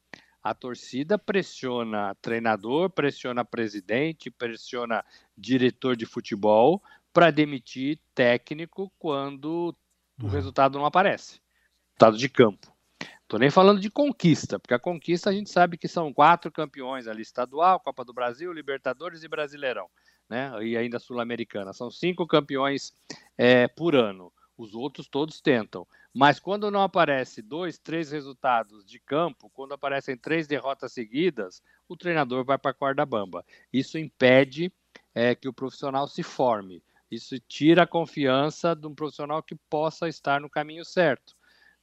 A 0.42 0.52
torcida 0.54 1.16
pressiona 1.16 2.16
treinador, 2.16 2.90
pressiona 2.90 3.44
presidente, 3.44 4.30
pressiona 4.30 5.04
diretor 5.36 5.96
de 5.96 6.04
futebol 6.04 6.82
para 7.12 7.30
demitir 7.30 8.00
técnico 8.14 8.92
quando 8.98 9.74
o 10.20 10.24
uhum. 10.24 10.28
resultado 10.28 10.78
não 10.78 10.84
aparece. 10.84 11.40
Resultado 11.90 12.18
de 12.18 12.28
campo. 12.28 12.72
Estou 13.22 13.38
nem 13.38 13.50
falando 13.50 13.80
de 13.80 13.90
conquista, 13.90 14.58
porque 14.58 14.74
a 14.74 14.78
conquista 14.78 15.30
a 15.30 15.32
gente 15.32 15.48
sabe 15.48 15.78
que 15.78 15.88
são 15.88 16.12
quatro 16.12 16.50
campeões 16.50 17.06
ali: 17.06 17.22
estadual, 17.22 17.80
Copa 17.80 18.04
do 18.04 18.12
Brasil, 18.12 18.52
Libertadores 18.52 19.22
e 19.22 19.28
Brasileirão, 19.28 19.88
né? 20.28 20.52
E 20.62 20.76
ainda 20.76 20.98
Sul-Americana. 20.98 21.72
São 21.72 21.90
cinco 21.90 22.26
campeões 22.26 22.92
é, 23.38 23.68
por 23.68 23.94
ano. 23.94 24.32
Os 24.62 24.76
outros 24.76 25.08
todos 25.08 25.40
tentam. 25.40 25.84
Mas 26.14 26.38
quando 26.38 26.70
não 26.70 26.82
aparece 26.82 27.42
dois, 27.42 27.78
três 27.78 28.12
resultados 28.12 28.84
de 28.84 29.00
campo, 29.00 29.50
quando 29.52 29.74
aparecem 29.74 30.16
três 30.16 30.46
derrotas 30.46 30.92
seguidas, 30.92 31.60
o 31.88 31.96
treinador 31.96 32.44
vai 32.44 32.56
para 32.56 32.70
a 32.70 32.74
corda 32.74 33.04
bamba. 33.04 33.44
Isso 33.72 33.98
impede 33.98 34.72
é, 35.12 35.34
que 35.34 35.48
o 35.48 35.52
profissional 35.52 36.06
se 36.06 36.22
forme. 36.22 36.80
Isso 37.10 37.40
tira 37.40 37.82
a 37.82 37.86
confiança 37.86 38.74
de 38.74 38.86
um 38.86 38.94
profissional 38.94 39.42
que 39.42 39.56
possa 39.68 40.08
estar 40.08 40.40
no 40.40 40.48
caminho 40.48 40.84
certo. 40.84 41.34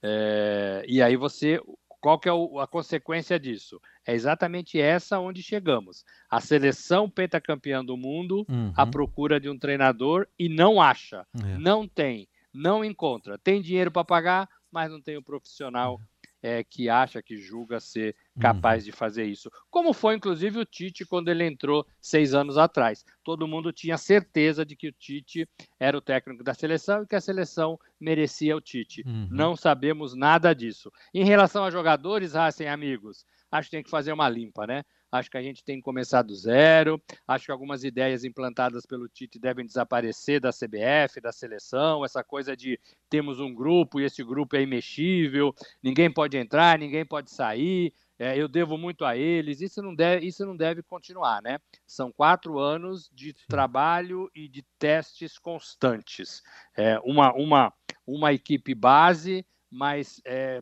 É, 0.02 0.86
e 0.88 1.02
aí 1.02 1.18
você, 1.18 1.62
qual 2.00 2.18
que 2.18 2.30
é 2.30 2.34
o, 2.34 2.60
a 2.60 2.68
consequência 2.68 3.38
disso? 3.38 3.82
É 4.08 4.14
exatamente 4.14 4.80
essa 4.80 5.20
onde 5.20 5.44
chegamos. 5.44 6.06
A 6.30 6.40
seleção 6.40 7.10
pentacampeã 7.10 7.84
do 7.84 7.98
mundo 7.98 8.46
uhum. 8.48 8.72
à 8.74 8.88
procura 8.88 9.38
de 9.38 9.50
um 9.50 9.60
treinador 9.60 10.28
e 10.38 10.48
não 10.48 10.82
acha, 10.82 11.28
é. 11.36 11.58
não 11.58 11.86
tem 11.86 12.28
não 12.54 12.84
encontra. 12.84 13.38
Tem 13.38 13.62
dinheiro 13.62 13.92
para 13.92 14.06
pagar, 14.06 14.50
mas 14.72 14.92
não 14.92 15.02
tem 15.02 15.18
o 15.18 15.20
um 15.20 15.24
profissional 15.24 16.00
é, 16.42 16.64
que 16.64 16.90
acha, 16.90 17.22
que 17.22 17.38
julga 17.38 17.80
ser 17.80 18.16
capaz 18.40 18.84
uhum. 18.84 18.92
de 18.92 18.92
fazer 18.92 19.26
isso. 19.26 19.52
Como 19.70 19.94
foi, 19.94 20.16
inclusive, 20.16 20.60
o 20.60 20.66
Tite 20.66 21.06
quando 21.06 21.30
ele 21.30 21.46
entrou 21.46 21.86
seis 22.00 22.34
anos 22.34 22.58
atrás. 22.58 23.04
Todo 23.24 23.48
mundo 23.48 23.74
tinha 23.74 23.98
certeza 23.98 24.66
de 24.66 24.76
que 24.76 24.88
o 24.88 24.94
Tite 24.94 25.48
era 25.80 25.98
o 25.98 26.02
técnico 26.02 26.44
da 26.44 26.54
seleção 26.54 27.04
e 27.04 27.08
que 27.08 27.16
a 27.16 27.22
seleção 27.22 27.78
merecia 28.00 28.56
o 28.56 28.62
Tite. 28.62 29.04
Uhum. 29.06 29.28
Não 29.30 29.56
sabemos 29.56 30.16
nada 30.16 30.54
disso. 30.54 30.92
Em 31.14 31.26
relação 31.26 31.66
a 31.66 31.72
jogadores, 31.72 32.34
Racing 32.34 32.68
amigos, 32.68 33.26
acho 33.52 33.70
que 33.70 33.76
tem 33.76 33.84
que 33.84 33.90
fazer 33.90 34.14
uma 34.14 34.30
limpa, 34.30 34.66
né? 34.66 34.84
Acho 35.12 35.32
que 35.32 35.38
a 35.38 35.42
gente 35.42 35.64
tem 35.64 35.78
que 35.78 35.84
começar 35.84 36.22
do 36.22 36.36
zero. 36.36 37.02
Acho 37.28 37.46
que 37.46 37.52
algumas 37.52 37.84
ideias 37.84 38.24
implantadas 38.24 38.86
pelo 38.86 39.10
Tite 39.10 39.40
devem 39.40 39.66
desaparecer 39.66 40.40
da 40.40 40.52
CBF, 40.52 41.20
da 41.22 41.32
seleção. 41.32 42.06
Essa 42.06 42.24
coisa 42.24 42.56
de 42.56 42.80
temos 43.10 43.40
um 43.40 43.54
grupo 43.54 44.00
e 44.00 44.06
esse 44.06 44.24
grupo 44.24 44.56
é 44.56 44.62
imexível, 44.62 45.54
ninguém 45.82 46.12
pode 46.12 46.38
entrar, 46.38 46.78
ninguém 46.78 47.06
pode 47.06 47.32
sair. 47.32 47.94
É, 48.20 48.38
eu 48.38 48.50
devo 48.50 48.78
muito 48.78 49.06
a 49.06 49.16
eles. 49.16 49.62
Isso 49.62 49.82
não 49.82 49.96
deve, 49.96 50.26
isso 50.28 50.46
não 50.46 50.56
deve 50.56 50.84
continuar, 50.84 51.42
né? 51.42 51.58
São 51.88 52.12
quatro 52.12 52.60
anos 52.60 53.10
de 53.14 53.34
trabalho 53.48 54.30
e 54.36 54.48
de 54.48 54.62
testes 54.78 55.40
constantes. 55.40 56.44
É, 56.76 57.00
uma, 57.00 57.34
uma, 57.34 57.74
uma 58.06 58.34
equipe 58.34 58.76
base, 58.76 59.46
mas 59.72 60.22
é, 60.26 60.62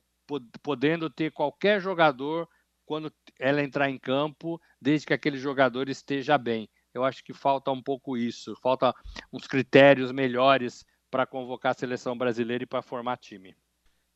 podendo 0.62 1.10
ter 1.10 1.32
qualquer 1.32 1.82
jogador 1.82 2.48
quando 2.88 3.14
ela 3.38 3.62
entrar 3.62 3.90
em 3.90 4.00
campo, 4.00 4.60
desde 4.82 5.06
que 5.06 5.14
aquele 5.14 5.38
jogador 5.38 5.90
esteja 5.90 6.38
bem. 6.38 6.70
Eu 6.94 7.04
acho 7.04 7.24
que 7.24 7.34
falta 7.34 7.70
um 7.70 7.84
pouco 7.84 8.18
isso, 8.18 8.56
falta 8.56 8.96
uns 9.32 9.46
critérios 9.46 10.12
melhores 10.12 10.86
para 11.12 11.28
convocar 11.28 11.72
a 11.72 11.78
seleção 11.78 12.18
brasileira 12.18 12.64
e 12.64 12.68
para 12.68 12.82
formar 12.82 13.18
time. 13.18 13.56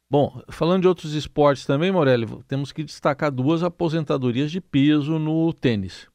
Bom, 0.10 0.42
falando 0.50 0.82
de 0.82 0.88
outros 0.88 1.14
esportes 1.14 1.66
também, 1.66 1.92
Morelli, 1.92 2.26
temos 2.48 2.72
que 2.72 2.84
destacar 2.84 3.30
duas 3.30 3.62
aposentadorias 3.62 4.50
de 4.50 4.62
peso 4.62 5.20
no 5.20 5.54
tênis. 5.54 6.10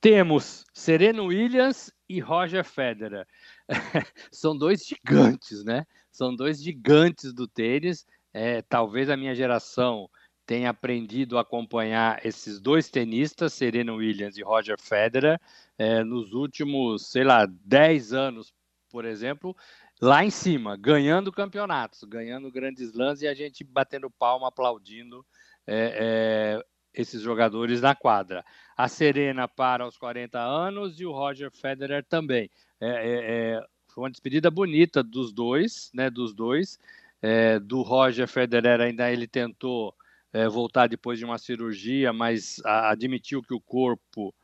Temos 0.00 0.64
Serena 0.72 1.22
Williams 1.22 1.92
e 2.08 2.20
Roger 2.20 2.64
Federer. 2.64 3.26
São 4.30 4.56
dois 4.56 4.86
gigantes, 4.86 5.64
né? 5.64 5.84
São 6.12 6.34
dois 6.34 6.62
gigantes 6.62 7.32
do 7.32 7.48
tênis. 7.48 8.06
É, 8.32 8.62
talvez 8.62 9.10
a 9.10 9.16
minha 9.16 9.34
geração 9.34 10.08
tem 10.46 10.66
aprendido 10.66 11.36
a 11.36 11.40
acompanhar 11.40 12.24
esses 12.24 12.60
dois 12.60 12.88
tenistas, 12.88 13.52
Serena 13.52 13.92
Williams 13.92 14.38
e 14.38 14.42
Roger 14.42 14.80
Federer, 14.80 15.40
é, 15.76 16.04
nos 16.04 16.32
últimos, 16.32 17.10
sei 17.10 17.24
lá, 17.24 17.46
10 17.46 18.12
anos, 18.12 18.54
por 18.88 19.04
exemplo, 19.04 19.56
lá 20.00 20.24
em 20.24 20.30
cima, 20.30 20.76
ganhando 20.76 21.32
campeonatos, 21.32 22.04
ganhando 22.04 22.50
grandes 22.50 22.92
lãs 22.92 23.22
e 23.22 23.26
a 23.26 23.34
gente 23.34 23.64
batendo 23.64 24.08
palma, 24.08 24.48
aplaudindo 24.48 25.26
é, 25.66 26.60
é, 26.60 26.64
esses 26.94 27.20
jogadores 27.20 27.80
na 27.80 27.96
quadra. 27.96 28.44
A 28.76 28.86
Serena 28.86 29.48
para 29.48 29.86
os 29.86 29.98
40 29.98 30.38
anos 30.38 31.00
e 31.00 31.04
o 31.04 31.12
Roger 31.12 31.50
Federer 31.50 32.04
também. 32.04 32.48
É, 32.80 32.88
é, 32.88 33.56
é, 33.56 33.66
foi 33.88 34.04
uma 34.04 34.10
despedida 34.10 34.48
bonita 34.48 35.02
dos 35.02 35.32
dois, 35.32 35.90
né? 35.92 36.08
Dos 36.08 36.32
dois. 36.32 36.78
do 37.62 37.82
Roger 37.82 38.28
Federer 38.28 38.80
ainda 38.80 39.10
ele 39.10 39.26
tentou 39.26 39.94
é, 40.36 40.46
voltar 40.48 40.86
depois 40.86 41.18
de 41.18 41.24
uma 41.24 41.38
cirurgia, 41.38 42.12
mas 42.12 42.60
a, 42.62 42.90
admitiu 42.90 43.42
que 43.42 43.54
o 43.54 43.60
corpo 43.60 44.34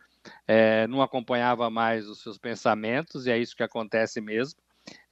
é, 0.49 0.87
não 0.87 1.03
acompanhava 1.03 1.69
mais 1.69 2.09
os 2.09 2.23
seus 2.23 2.39
pensamentos, 2.39 3.27
e 3.27 3.31
é 3.31 3.39
isso 3.39 3.55
que 3.55 3.63
acontece 3.63 4.19
mesmo. 4.19 4.59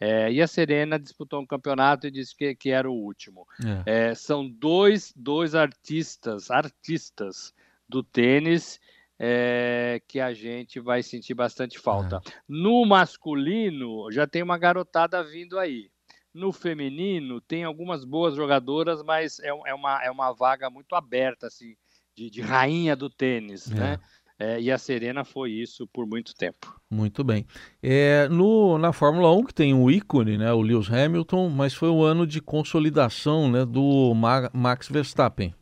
É, 0.00 0.32
e 0.32 0.40
a 0.40 0.46
Serena 0.46 0.98
disputou 0.98 1.40
um 1.40 1.46
campeonato 1.46 2.06
e 2.06 2.10
disse 2.10 2.34
que, 2.34 2.54
que 2.54 2.70
era 2.70 2.90
o 2.90 2.94
último. 2.94 3.46
É. 3.86 4.08
É, 4.08 4.14
são 4.14 4.48
dois, 4.48 5.12
dois 5.14 5.54
artistas, 5.54 6.50
artistas 6.50 7.54
do 7.86 8.02
tênis 8.02 8.80
é, 9.18 10.00
que 10.08 10.18
a 10.18 10.32
gente 10.32 10.80
vai 10.80 11.02
sentir 11.02 11.34
bastante 11.34 11.78
falta. 11.78 12.22
É. 12.26 12.32
No 12.48 12.86
masculino, 12.86 14.10
já 14.10 14.26
tem 14.26 14.42
uma 14.42 14.56
garotada 14.56 15.22
vindo 15.22 15.58
aí. 15.58 15.90
No 16.32 16.52
feminino, 16.52 17.40
tem 17.40 17.64
algumas 17.64 18.04
boas 18.04 18.34
jogadoras, 18.34 19.02
mas 19.02 19.40
é, 19.40 19.48
é, 19.48 19.74
uma, 19.74 20.02
é 20.04 20.10
uma 20.10 20.32
vaga 20.32 20.70
muito 20.70 20.94
aberta, 20.94 21.46
assim, 21.48 21.74
de, 22.16 22.30
de 22.30 22.40
rainha 22.40 22.94
do 22.94 23.10
tênis, 23.10 23.70
é. 23.70 23.74
né? 23.74 24.00
É, 24.38 24.58
e 24.58 24.70
a 24.70 24.78
Serena 24.78 25.22
foi 25.22 25.50
isso 25.50 25.86
por 25.92 26.06
muito 26.06 26.34
tempo. 26.34 26.74
Muito 26.90 27.22
bem. 27.22 27.46
É, 27.82 28.26
no, 28.28 28.78
na 28.78 28.90
Fórmula 28.90 29.30
1, 29.36 29.44
que 29.44 29.52
tem 29.52 29.74
um 29.74 29.90
ícone, 29.90 30.38
né, 30.38 30.50
o 30.50 30.62
Lewis 30.62 30.90
Hamilton, 30.90 31.50
mas 31.50 31.74
foi 31.74 31.90
um 31.90 32.02
ano 32.02 32.26
de 32.26 32.40
consolidação 32.40 33.50
né, 33.50 33.66
do 33.66 34.14
Max 34.54 34.88
Verstappen. 34.88 35.54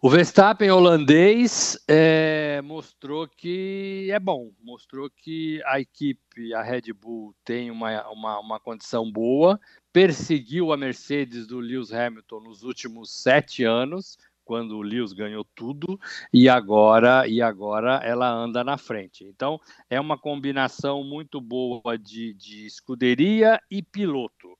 O 0.00 0.08
Verstappen 0.08 0.70
holandês 0.70 1.76
é, 1.88 2.62
mostrou 2.62 3.26
que 3.26 4.08
é 4.12 4.20
bom, 4.20 4.52
mostrou 4.62 5.10
que 5.10 5.60
a 5.66 5.80
equipe, 5.80 6.54
a 6.54 6.62
Red 6.62 6.92
Bull, 6.92 7.34
tem 7.44 7.68
uma, 7.68 8.08
uma, 8.08 8.38
uma 8.38 8.60
condição 8.60 9.10
boa, 9.10 9.58
perseguiu 9.92 10.72
a 10.72 10.76
Mercedes 10.76 11.48
do 11.48 11.58
Lewis 11.58 11.92
Hamilton 11.92 12.38
nos 12.38 12.62
últimos 12.62 13.10
sete 13.10 13.64
anos, 13.64 14.16
quando 14.44 14.76
o 14.76 14.82
Lewis 14.82 15.12
ganhou 15.12 15.44
tudo, 15.52 15.98
e 16.32 16.48
agora, 16.48 17.26
e 17.26 17.42
agora 17.42 17.96
ela 18.04 18.30
anda 18.30 18.62
na 18.62 18.78
frente. 18.78 19.24
Então 19.24 19.60
é 19.90 20.00
uma 20.00 20.16
combinação 20.16 21.02
muito 21.02 21.40
boa 21.40 21.98
de, 21.98 22.34
de 22.34 22.66
escuderia 22.66 23.60
e 23.68 23.82
piloto. 23.82 24.56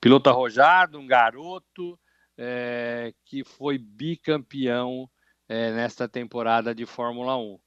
Piloto 0.00 0.30
arrojado, 0.30 0.98
um 0.98 1.06
garoto 1.06 1.98
é, 2.38 3.12
que 3.24 3.42
foi 3.42 3.76
bicampeão 3.76 5.10
é, 5.48 5.72
nesta 5.72 6.08
temporada 6.08 6.74
de 6.74 6.86
Fórmula 6.86 7.36
1. 7.36 7.58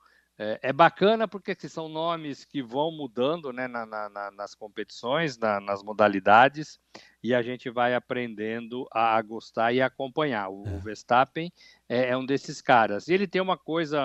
É, 0.44 0.60
é 0.64 0.74
bacana 0.74 1.28
porque 1.28 1.56
são 1.70 1.88
nomes 1.88 2.46
que 2.46 2.64
vão 2.64 2.92
mudando 2.92 3.54
né, 3.54 3.68
na, 3.68 3.86
na, 3.86 4.32
nas 4.32 4.56
competições, 4.56 5.38
na, 5.38 5.60
nas 5.60 5.84
modalidades, 5.84 6.80
e 7.22 7.36
a 7.36 7.44
gente 7.44 7.70
vai 7.70 7.94
aprendendo 7.94 8.88
a, 8.92 9.22
gostar 9.22 9.74
e 9.74 9.82
acompanhar. 9.82 10.50
O, 10.50 10.64
o 10.64 10.68
é. 10.68 10.80
Verstappen 10.80 11.52
é, 11.88 12.10
é, 12.10 12.18
um 12.18 12.26
desses 12.26 12.62
caras. 12.62 13.08
E 13.08 13.14
ele 13.14 13.28
tem 13.28 13.42
uma 13.42 13.58
coisa 13.58 14.02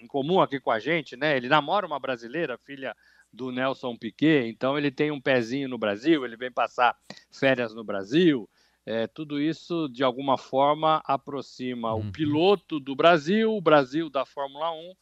em 0.00 0.06
comum 0.06 0.40
aqui 0.40 0.60
com 0.60 0.70
a 0.70 0.78
gente, 0.78 1.16
né? 1.16 1.36
Ele 1.36 1.48
namora 1.48 1.86
uma 1.86 1.98
brasileira, 1.98 2.56
filha 2.58 2.94
do 3.32 3.50
Nelson 3.50 3.96
Piquet, 3.96 4.48
então 4.48 4.78
ele 4.78 4.90
tem 4.90 5.10
um 5.10 5.20
pezinho 5.20 5.68
no 5.68 5.76
Brasil, 5.76 6.24
ele 6.24 6.36
vem 6.36 6.52
passar 6.52 6.96
férias 7.30 7.74
no 7.74 7.82
Brasil. 7.82 8.48
É, 8.90 9.06
tudo 9.06 9.38
isso, 9.38 9.86
de 9.86 10.02
alguma 10.02 10.38
forma, 10.38 11.02
aproxima 11.04 11.92
uhum. 11.92 12.08
o 12.08 12.10
piloto 12.10 12.80
do 12.80 12.96
Brasil, 12.96 13.54
o 13.54 13.60
Brasil 13.60 14.08
da 14.08 14.24
Fórmula 14.24 14.72
1, 14.72 14.92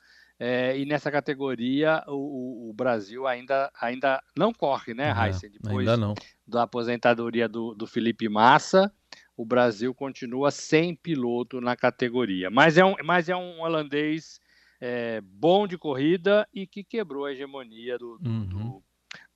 é, 0.41 0.77
e 0.77 0.85
nessa 0.85 1.09
categoria 1.09 2.03
o, 2.09 2.69
o, 2.69 2.73
Brasil 2.75 3.29
ainda, 3.29 3.71
ainda 3.81 4.21
não 4.37 4.53
corre, 4.53 4.93
né, 4.93 5.13
Raíssa? 5.13 5.49
Depois 5.49 5.87
ainda 5.87 5.97
não. 5.97 6.15
da 6.45 6.65
aposentadoria 6.65 7.49
do, 7.49 7.77
do 7.77 7.87
Felipe 7.87 8.29
Massa, 8.29 8.93
o 9.37 9.47
Brasil 9.47 9.95
continua 9.95 10.51
sem 10.51 10.93
piloto 10.97 11.61
na 11.61 11.77
categoria. 11.77 12.51
Mas 12.51 12.77
é 12.77 12.85
um, 12.85 12.97
mas 13.05 13.29
é 13.29 13.37
um 13.37 13.61
holandês 13.61 14.41
é, 14.81 15.21
bom 15.21 15.65
de 15.65 15.79
corrida 15.79 16.45
e 16.53 16.67
que 16.67 16.83
quebrou 16.83 17.25
a 17.25 17.31
hegemonia 17.31 17.97
do, 17.97 18.19
do, 18.19 18.31
uhum. 18.31 18.47
do, 18.47 18.83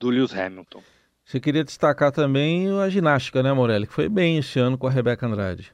do 0.01 0.11
Lewis 0.11 0.35
Hamilton. 0.35 0.83
Você 1.31 1.39
queria 1.39 1.63
destacar 1.63 2.11
também 2.11 2.69
a 2.81 2.89
ginástica, 2.89 3.41
né, 3.41 3.53
Morelli? 3.53 3.87
Que 3.87 3.93
foi 3.93 4.09
bem 4.09 4.39
esse 4.39 4.59
ano 4.59 4.77
com 4.77 4.89
a 4.89 4.91
Rebeca 4.91 5.29
Andrade. 5.29 5.73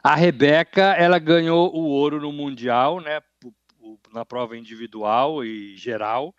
A 0.00 0.14
Rebeca, 0.14 0.94
ela 0.94 1.18
ganhou 1.18 1.74
o 1.74 1.88
ouro 1.88 2.20
no 2.20 2.30
Mundial, 2.30 3.00
né? 3.00 3.20
Na 4.12 4.24
prova 4.24 4.56
individual 4.56 5.44
e 5.44 5.76
geral. 5.76 6.32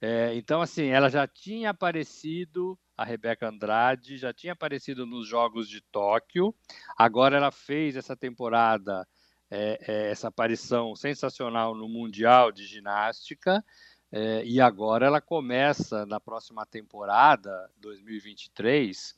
É, 0.00 0.34
então, 0.34 0.60
assim, 0.60 0.86
ela 0.86 1.08
já 1.08 1.28
tinha 1.28 1.70
aparecido, 1.70 2.76
a 2.96 3.04
Rebeca 3.04 3.48
Andrade, 3.48 4.16
já 4.16 4.32
tinha 4.32 4.54
aparecido 4.54 5.06
nos 5.06 5.28
Jogos 5.28 5.68
de 5.68 5.80
Tóquio. 5.80 6.52
Agora 6.98 7.36
ela 7.36 7.52
fez 7.52 7.94
essa 7.94 8.16
temporada, 8.16 9.06
é, 9.48 9.78
é, 9.86 10.10
essa 10.10 10.26
aparição 10.26 10.96
sensacional 10.96 11.72
no 11.72 11.88
Mundial 11.88 12.50
de 12.50 12.66
Ginástica. 12.66 13.64
É, 14.10 14.44
e 14.44 14.60
agora 14.60 15.06
ela 15.06 15.20
começa 15.20 16.06
na 16.06 16.20
próxima 16.20 16.64
temporada, 16.64 17.70
2023, 17.78 19.14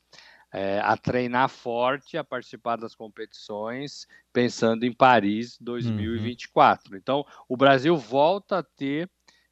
é, 0.51 0.79
a 0.79 0.97
treinar 0.97 1.47
forte, 1.49 2.17
a 2.17 2.23
participar 2.23 2.77
das 2.77 2.95
competições, 2.95 4.07
pensando 4.33 4.83
em 4.83 4.91
Paris 4.91 5.57
2024. 5.61 6.91
Uhum. 6.91 6.97
Então, 6.97 7.25
o 7.47 7.55
Brasil 7.55 7.95
volta 7.95 8.59
a 8.59 8.63
ter 8.63 9.09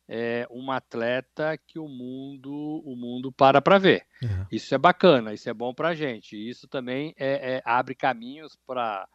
é, 0.08 0.48
uma 0.50 0.78
atleta 0.78 1.58
que 1.68 1.78
o 1.78 1.88
mundo 1.88 2.82
o 2.86 2.96
mundo 2.96 3.32
para 3.32 3.62
para 3.62 3.78
ver. 3.78 4.06
Uhum. 4.24 4.46
Isso 4.52 4.74
é 4.74 4.78
bacana, 4.78 5.34
isso 5.34 5.50
é 5.50 5.54
bom 5.54 5.74
para 5.74 5.90
a 5.90 5.96
gente. 5.96 6.36
Isso 6.36 6.68
também 6.68 7.14
é, 7.18 7.58
é 7.58 7.62
abre 7.66 7.94
caminhos 7.94 8.56
para 8.66 9.08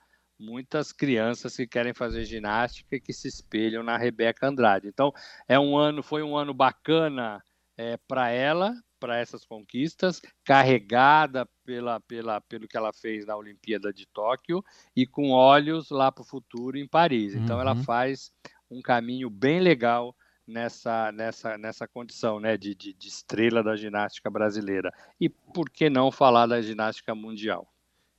muitas 0.42 0.92
crianças 0.92 1.56
que 1.56 1.66
querem 1.66 1.94
fazer 1.94 2.25
ginástica 2.25 2.96
e 2.96 3.00
que 3.00 3.12
se 3.12 3.28
espelham 3.28 3.82
na 3.82 3.96
Rebeca 3.96 4.49
Andrade. 4.49 4.88
Então, 4.88 5.12
é 5.49 5.58
um 5.58 5.76
ano, 5.76 6.02
foi 6.02 6.22
um 6.22 6.37
ano 6.37 6.52
bacana 6.52 7.42
é, 7.76 7.96
para 8.08 8.28
ela, 8.30 8.75
para 8.99 9.18
essas 9.18 9.44
conquistas, 9.44 10.20
carregada 10.44 11.49
pela, 11.64 12.00
pela, 12.00 12.40
pelo 12.40 12.68
que 12.68 12.76
ela 12.76 12.92
fez 12.92 13.25
na 13.25 13.37
Olimpíada 13.37 13.92
de 13.92 14.06
Tóquio 14.06 14.62
e 14.94 15.06
com 15.06 15.30
olhos 15.30 15.90
lá 15.90 16.11
para 16.11 16.22
o 16.22 16.26
futuro 16.26 16.76
em 16.76 16.87
Paris. 16.87 17.34
Então, 17.34 17.56
uhum. 17.56 17.62
ela 17.62 17.76
faz 17.76 18.32
um 18.70 18.82
caminho 18.82 19.30
bem 19.30 19.61
legal 19.61 20.14
nessa, 20.46 21.12
nessa, 21.12 21.56
nessa 21.56 21.87
condição 21.88 22.40
né, 22.40 22.56
de, 22.56 22.75
de, 22.75 22.92
de 22.92 23.08
estrela 23.08 23.62
da 23.62 23.76
ginástica 23.76 24.30
brasileira. 24.30 24.92
E 25.20 25.28
por 25.28 25.70
que 25.70 25.88
não 25.88 26.11
falar 26.11 26.46
da 26.46 26.61
ginástica 26.61 27.14
mundial? 27.14 27.71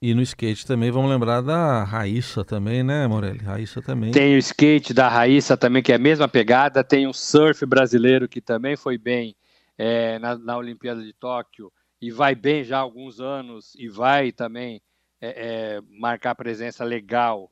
E 0.04 0.14
no 0.14 0.22
skate 0.22 0.68
também 0.68 0.92
vamos 0.92 1.10
lembrar 1.10 1.40
da 1.40 1.82
Raíssa 1.86 2.44
também, 2.44 2.84
né, 2.84 3.08
Morelli? 3.08 3.38
Raíssa 3.38 3.82
também. 3.82 4.12
Tem 4.12 4.36
o 4.36 4.38
skate 4.38 4.94
da 4.94 5.08
Raíssa 5.08 5.56
também, 5.56 5.82
que 5.82 5.94
é 5.94 5.96
a 5.96 5.98
mesma 5.98 6.28
pegada. 6.28 6.84
Tem 6.84 7.08
o 7.08 7.14
surf 7.14 7.66
brasileiro, 7.66 8.28
que 8.28 8.42
também 8.42 8.76
foi 8.76 8.98
bem 8.98 9.34
é, 9.78 10.20
na, 10.20 10.38
na, 10.38 10.58
Olimpíada 10.58 11.02
de 11.02 11.14
Tóquio 11.14 11.72
e 12.02 12.12
vai 12.12 12.36
bem 12.36 12.66
já 12.66 12.80
há 12.80 12.82
alguns 12.82 13.22
anos 13.22 13.76
e 13.76 13.88
vai 13.88 14.34
também 14.34 14.82
é, 15.22 15.30
é, 15.78 15.82
marcar 15.98 16.36
presença 16.36 16.84
legal 16.84 17.50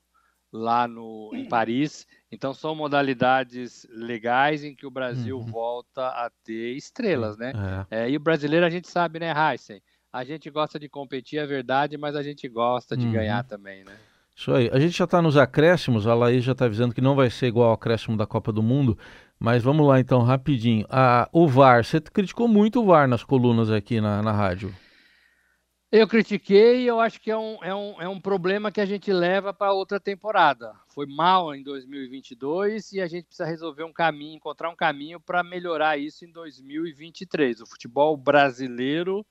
lá 0.51 0.89
no, 0.89 1.31
em 1.33 1.47
Paris. 1.47 2.05
Então 2.29 2.53
são 2.53 2.75
modalidades 2.75 3.87
legais 3.89 4.61
em 4.65 4.75
que 4.75 4.85
o 4.85 4.91
Brasil 4.91 5.37
uhum. 5.37 5.45
volta 5.45 6.05
a 6.05 6.29
ter 6.43 6.75
estrelas, 6.75 7.37
né? 7.37 7.53
É. 7.89 8.01
É, 8.01 8.09
e 8.09 8.17
o 8.17 8.19
brasileiro 8.19 8.65
a 8.65 8.69
gente 8.69 8.89
sabe, 8.89 9.19
né, 9.19 9.31
Heisen? 9.31 9.81
A 10.11 10.23
gente 10.23 10.49
gosta 10.49 10.77
de 10.77 10.89
competir, 10.89 11.39
é 11.39 11.45
verdade, 11.45 11.97
mas 11.97 12.15
a 12.15 12.23
gente 12.23 12.47
gosta 12.49 12.97
de 12.97 13.05
uhum. 13.05 13.13
ganhar 13.13 13.43
também, 13.43 13.83
né? 13.83 13.95
Isso 14.35 14.51
aí. 14.53 14.69
A 14.73 14.79
gente 14.79 14.97
já 14.97 15.05
está 15.05 15.21
nos 15.21 15.37
acréscimos, 15.37 16.07
a 16.07 16.13
Laís 16.13 16.43
já 16.43 16.51
está 16.51 16.65
avisando 16.65 16.93
que 16.93 17.01
não 17.01 17.15
vai 17.15 17.29
ser 17.29 17.47
igual 17.47 17.69
ao 17.69 17.75
acréscimo 17.75 18.17
da 18.17 18.25
Copa 18.25 18.51
do 18.51 18.63
Mundo, 18.63 18.97
mas 19.39 19.63
vamos 19.63 19.87
lá 19.87 19.99
então, 19.99 20.21
rapidinho. 20.21 20.85
Ah, 20.89 21.29
o 21.31 21.47
VAR, 21.47 21.85
você 21.85 22.01
criticou 22.01 22.47
muito 22.47 22.81
o 22.81 22.85
VAR 22.85 23.07
nas 23.07 23.23
colunas 23.23 23.69
aqui 23.69 24.01
na, 24.01 24.21
na 24.21 24.31
rádio. 24.31 24.73
Eu 25.91 26.07
critiquei 26.07 26.83
e 26.83 26.87
eu 26.87 27.01
acho 27.01 27.19
que 27.19 27.29
é 27.29 27.37
um, 27.37 27.57
é, 27.61 27.75
um, 27.75 28.01
é 28.01 28.07
um 28.07 28.19
problema 28.19 28.71
que 28.71 28.79
a 28.79 28.85
gente 28.85 29.11
leva 29.11 29.53
para 29.53 29.73
outra 29.73 29.99
temporada. 29.99 30.73
Foi 30.87 31.05
mal 31.05 31.53
em 31.53 31.61
2022 31.61 32.93
e 32.93 33.01
a 33.01 33.07
gente 33.07 33.25
precisa 33.25 33.45
resolver 33.45 33.83
um 33.83 33.91
caminho, 33.91 34.37
encontrar 34.37 34.69
um 34.69 34.75
caminho 34.75 35.19
para 35.19 35.43
melhorar 35.43 35.97
isso 35.97 36.23
em 36.23 36.31
2023. 36.31 37.59
O 37.59 37.65
futebol 37.65 38.15
brasileiro 38.15 39.25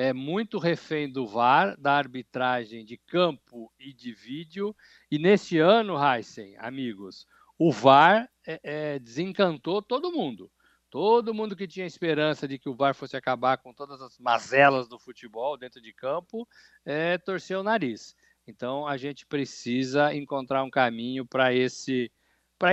é 0.00 0.14
muito 0.14 0.58
refém 0.58 1.10
do 1.10 1.26
VAR, 1.26 1.76
da 1.78 1.92
arbitragem 1.92 2.86
de 2.86 2.96
campo 2.96 3.70
e 3.78 3.92
de 3.92 4.14
vídeo. 4.14 4.74
E 5.10 5.18
nesse 5.18 5.58
ano, 5.58 5.94
Heisen, 5.94 6.56
amigos, 6.56 7.26
o 7.58 7.70
VAR 7.70 8.26
é, 8.46 8.60
é, 8.62 8.98
desencantou 8.98 9.82
todo 9.82 10.10
mundo. 10.10 10.50
Todo 10.88 11.34
mundo 11.34 11.54
que 11.54 11.68
tinha 11.68 11.84
esperança 11.84 12.48
de 12.48 12.58
que 12.58 12.68
o 12.68 12.74
VAR 12.74 12.94
fosse 12.94 13.14
acabar 13.14 13.58
com 13.58 13.74
todas 13.74 14.00
as 14.00 14.18
mazelas 14.18 14.88
do 14.88 14.98
futebol 14.98 15.58
dentro 15.58 15.82
de 15.82 15.92
campo, 15.92 16.48
é, 16.84 17.18
torceu 17.18 17.60
o 17.60 17.62
nariz. 17.62 18.16
Então 18.46 18.86
a 18.86 18.96
gente 18.96 19.26
precisa 19.26 20.14
encontrar 20.14 20.64
um 20.64 20.70
caminho 20.70 21.26
para 21.26 21.52
esse, 21.52 22.10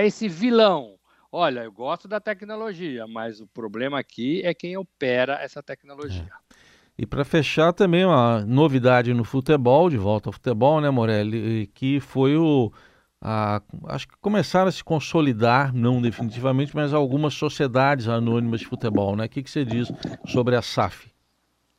esse 0.00 0.28
vilão. 0.28 0.98
Olha, 1.30 1.64
eu 1.64 1.72
gosto 1.72 2.08
da 2.08 2.18
tecnologia, 2.18 3.06
mas 3.06 3.38
o 3.38 3.46
problema 3.46 4.00
aqui 4.00 4.40
é 4.46 4.54
quem 4.54 4.78
opera 4.78 5.42
essa 5.42 5.62
tecnologia. 5.62 6.26
É. 6.54 6.67
E 6.98 7.06
para 7.06 7.24
fechar 7.24 7.72
também 7.72 8.04
uma 8.04 8.44
novidade 8.44 9.14
no 9.14 9.22
futebol, 9.22 9.88
de 9.88 9.96
volta 9.96 10.28
ao 10.28 10.32
futebol, 10.32 10.80
né, 10.80 10.90
Morelli, 10.90 11.68
que 11.68 12.00
foi 12.00 12.36
o 12.36 12.72
a, 13.20 13.60
acho 13.86 14.08
que 14.08 14.16
começaram 14.20 14.68
a 14.68 14.72
se 14.72 14.82
consolidar, 14.82 15.74
não 15.74 16.00
definitivamente, 16.00 16.74
mas 16.74 16.92
algumas 16.92 17.34
sociedades 17.34 18.08
anônimas 18.08 18.60
de 18.60 18.66
futebol, 18.66 19.16
né? 19.16 19.26
O 19.26 19.28
que, 19.28 19.42
que 19.42 19.50
você 19.50 19.64
diz 19.64 19.88
sobre 20.26 20.54
a 20.54 20.62
SAF? 20.62 21.10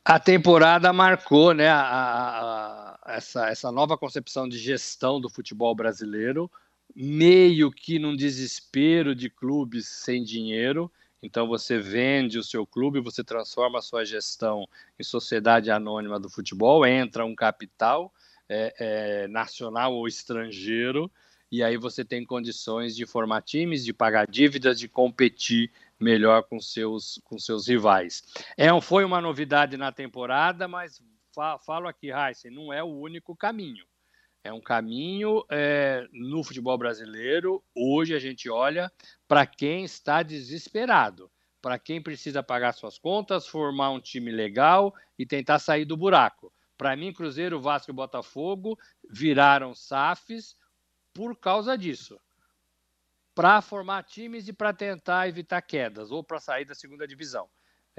A 0.04 0.18
temporada 0.18 0.92
marcou, 0.92 1.54
né, 1.54 1.68
a, 1.68 1.80
a, 1.82 2.98
essa, 3.14 3.48
essa 3.48 3.70
nova 3.72 3.96
concepção 3.96 4.48
de 4.48 4.58
gestão 4.58 5.20
do 5.20 5.28
futebol 5.28 5.74
brasileiro, 5.74 6.50
meio 6.94 7.70
que 7.70 7.98
num 7.98 8.16
desespero 8.16 9.14
de 9.14 9.30
clubes 9.30 9.88
sem 9.88 10.22
dinheiro, 10.22 10.90
então 11.22 11.46
você 11.46 11.78
vende 11.78 12.38
o 12.38 12.42
seu 12.42 12.66
clube, 12.66 13.00
você 13.00 13.22
transforma 13.22 13.78
a 13.78 13.82
sua 13.82 14.04
gestão 14.04 14.66
em 14.98 15.02
sociedade 15.02 15.70
anônima 15.70 16.18
do 16.18 16.30
futebol, 16.30 16.86
entra 16.86 17.24
um 17.24 17.34
capital 17.34 18.12
é, 18.48 18.74
é, 18.78 19.28
nacional 19.28 19.94
ou 19.94 20.08
estrangeiro, 20.08 21.10
e 21.52 21.62
aí 21.62 21.76
você 21.76 22.04
tem 22.04 22.24
condições 22.24 22.94
de 22.94 23.04
formar 23.04 23.42
times, 23.42 23.84
de 23.84 23.92
pagar 23.92 24.26
dívidas, 24.26 24.78
de 24.78 24.88
competir 24.88 25.70
melhor 25.98 26.44
com 26.44 26.60
seus, 26.60 27.20
com 27.24 27.38
seus 27.38 27.68
rivais. 27.68 28.22
É, 28.56 28.68
foi 28.80 29.04
uma 29.04 29.20
novidade 29.20 29.76
na 29.76 29.92
temporada, 29.92 30.66
mas 30.66 31.02
falo 31.64 31.88
aqui, 31.88 32.10
Heisen, 32.10 32.50
não 32.50 32.72
é 32.72 32.82
o 32.82 32.86
único 32.86 33.36
caminho. 33.36 33.84
É 34.42 34.52
um 34.52 34.60
caminho 34.60 35.44
é, 35.50 36.08
no 36.12 36.42
futebol 36.42 36.76
brasileiro. 36.78 37.62
Hoje 37.74 38.14
a 38.14 38.18
gente 38.18 38.48
olha 38.48 38.90
para 39.28 39.46
quem 39.46 39.84
está 39.84 40.22
desesperado, 40.22 41.30
para 41.60 41.78
quem 41.78 42.02
precisa 42.02 42.42
pagar 42.42 42.72
suas 42.72 42.98
contas, 42.98 43.46
formar 43.46 43.90
um 43.90 44.00
time 44.00 44.30
legal 44.30 44.94
e 45.18 45.26
tentar 45.26 45.58
sair 45.58 45.84
do 45.84 45.96
buraco. 45.96 46.52
Para 46.78 46.96
mim, 46.96 47.12
Cruzeiro, 47.12 47.60
Vasco 47.60 47.90
e 47.90 47.94
Botafogo 47.94 48.78
viraram 49.10 49.74
SAFs 49.74 50.56
por 51.12 51.36
causa 51.38 51.76
disso. 51.76 52.18
Para 53.34 53.60
formar 53.60 54.04
times 54.04 54.48
e 54.48 54.52
para 54.54 54.72
tentar 54.72 55.28
evitar 55.28 55.60
quedas 55.60 56.10
ou 56.10 56.24
para 56.24 56.40
sair 56.40 56.64
da 56.64 56.74
segunda 56.74 57.06
divisão. 57.06 57.46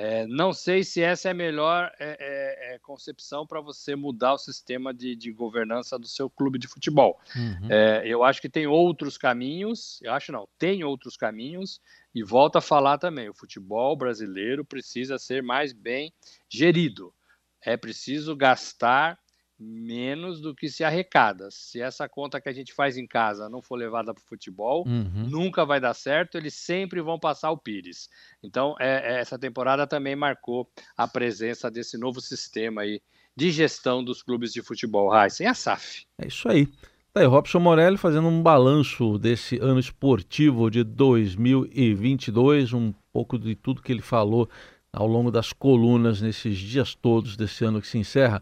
É, 0.04 0.26
não 0.26 0.52
sei 0.52 0.84
se 0.84 1.00
essa 1.00 1.28
é 1.28 1.32
a 1.32 1.36
melhor 1.36 1.92
é, 2.00 2.18
é, 2.20 2.74
é, 2.74 2.80
concepção 2.80 3.46
para 3.46 3.62
você 3.62 3.96
mudar 3.96 4.34
o 4.34 4.38
sistema 4.40 4.92
de, 4.92 5.16
de, 5.16 5.32
governança 5.32 6.00
do 6.00 6.08
seu 6.08 6.28
clube 6.28 6.58
de 6.58 6.68
futebol. 6.68 7.20
Uhum. 7.36 7.68
É, 7.70 8.02
eu 8.04 8.24
acho 8.24 8.42
que 8.42 8.50
tem 8.50 8.66
outros 8.66 9.16
caminhos, 9.16 10.00
eu 10.02 10.12
acho 10.12 10.32
não, 10.32 10.48
tem 10.58 10.84
outros 10.84 11.16
caminhos, 11.16 11.80
e 12.16 12.24
volto 12.24 12.56
a 12.56 12.62
falar 12.62 12.98
também: 12.98 13.30
o 13.30 13.34
futebol 13.36 13.96
brasileiro 13.96 14.66
precisa 14.66 15.20
ser 15.20 15.44
mais 15.44 15.72
bem 15.72 16.12
gerido. 16.50 17.14
É 17.62 17.78
preciso 17.78 18.36
gastar 18.36 19.20
menos 19.62 20.42
do 20.42 20.56
que 20.56 20.68
se 20.68 20.84
arrecada. 20.84 21.50
Se 21.52 21.80
essa 21.80 22.10
conta 22.10 22.42
que 22.42 22.50
a 22.50 22.54
gente 22.54 22.74
faz 22.74 22.98
em 22.98 23.06
casa 23.06 23.48
não 23.48 23.62
for 23.62 23.76
levada 23.76 24.14
para 24.14 24.22
o 24.22 24.28
futebol, 24.28 24.84
uhum. 24.88 25.28
nunca 25.30 25.64
vai 25.64 25.80
dar 25.80 25.94
certo, 25.94 26.38
eles 26.38 26.56
sempre 26.56 27.02
vão 27.02 27.20
passar 27.20 27.52
o 27.52 27.58
Pires. 27.58 28.10
Então, 28.42 28.76
é, 28.80 29.14
é, 29.16 29.20
essa 29.20 29.38
temporada 29.38 29.86
também 29.86 30.16
marcou 30.16 30.68
a 30.98 31.08
presença 31.08 31.70
desse 31.70 31.98
novo 31.98 32.20
sistema 32.20 32.82
aí 32.82 33.00
de 33.36 33.52
gestão 33.52 34.04
dos 34.04 34.24
clubes 34.24 34.52
de 34.52 34.62
futebol, 34.62 35.16
Heisen, 35.16 35.48
a 35.48 35.54
SAF. 35.54 36.06
É 36.18 36.28
isso 36.28 36.50
aí. 36.50 36.68
Tá 37.14 37.22
aí, 37.22 37.26
Robson 37.26 37.60
Morelli 37.60 37.98
fazendo 37.98 38.28
um 38.28 38.42
balanço 38.42 39.18
desse 39.18 39.58
ano 39.58 39.80
esportivo 39.80 40.72
de 40.72 40.84
2022, 40.84 42.74
um 42.74 42.94
pouco 43.14 43.38
de 43.38 43.54
tudo 43.56 43.82
que 43.82 43.92
ele 43.92 44.02
falou 44.02 44.50
ao 44.94 45.08
longo 45.08 45.32
das 45.32 45.54
colunas 45.54 46.22
nesses 46.22 46.58
dias 46.58 46.96
todos 46.96 47.38
desse 47.38 47.64
ano 47.64 47.82
que 47.82 47.88
se 47.88 47.98
encerra. 47.98 48.42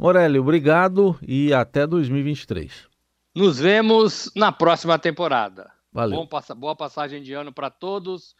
Morelli, 0.00 0.38
obrigado 0.38 1.18
e 1.20 1.52
até 1.52 1.86
2023. 1.86 2.88
Nos 3.36 3.60
vemos 3.60 4.32
na 4.34 4.50
próxima 4.50 4.98
temporada. 4.98 5.70
Valeu. 5.92 6.26
Bom, 6.26 6.54
boa 6.56 6.74
passagem 6.74 7.22
de 7.22 7.34
ano 7.34 7.52
para 7.52 7.68
todos. 7.68 8.34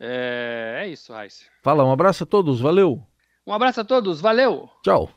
É, 0.00 0.84
é 0.84 0.88
isso, 0.88 1.12
Raíssa. 1.12 1.44
Fala, 1.62 1.84
um 1.84 1.92
abraço 1.92 2.24
a 2.24 2.26
todos, 2.26 2.60
valeu. 2.60 3.06
Um 3.46 3.52
abraço 3.52 3.82
a 3.82 3.84
todos, 3.84 4.22
valeu. 4.22 4.70
Tchau. 4.82 5.10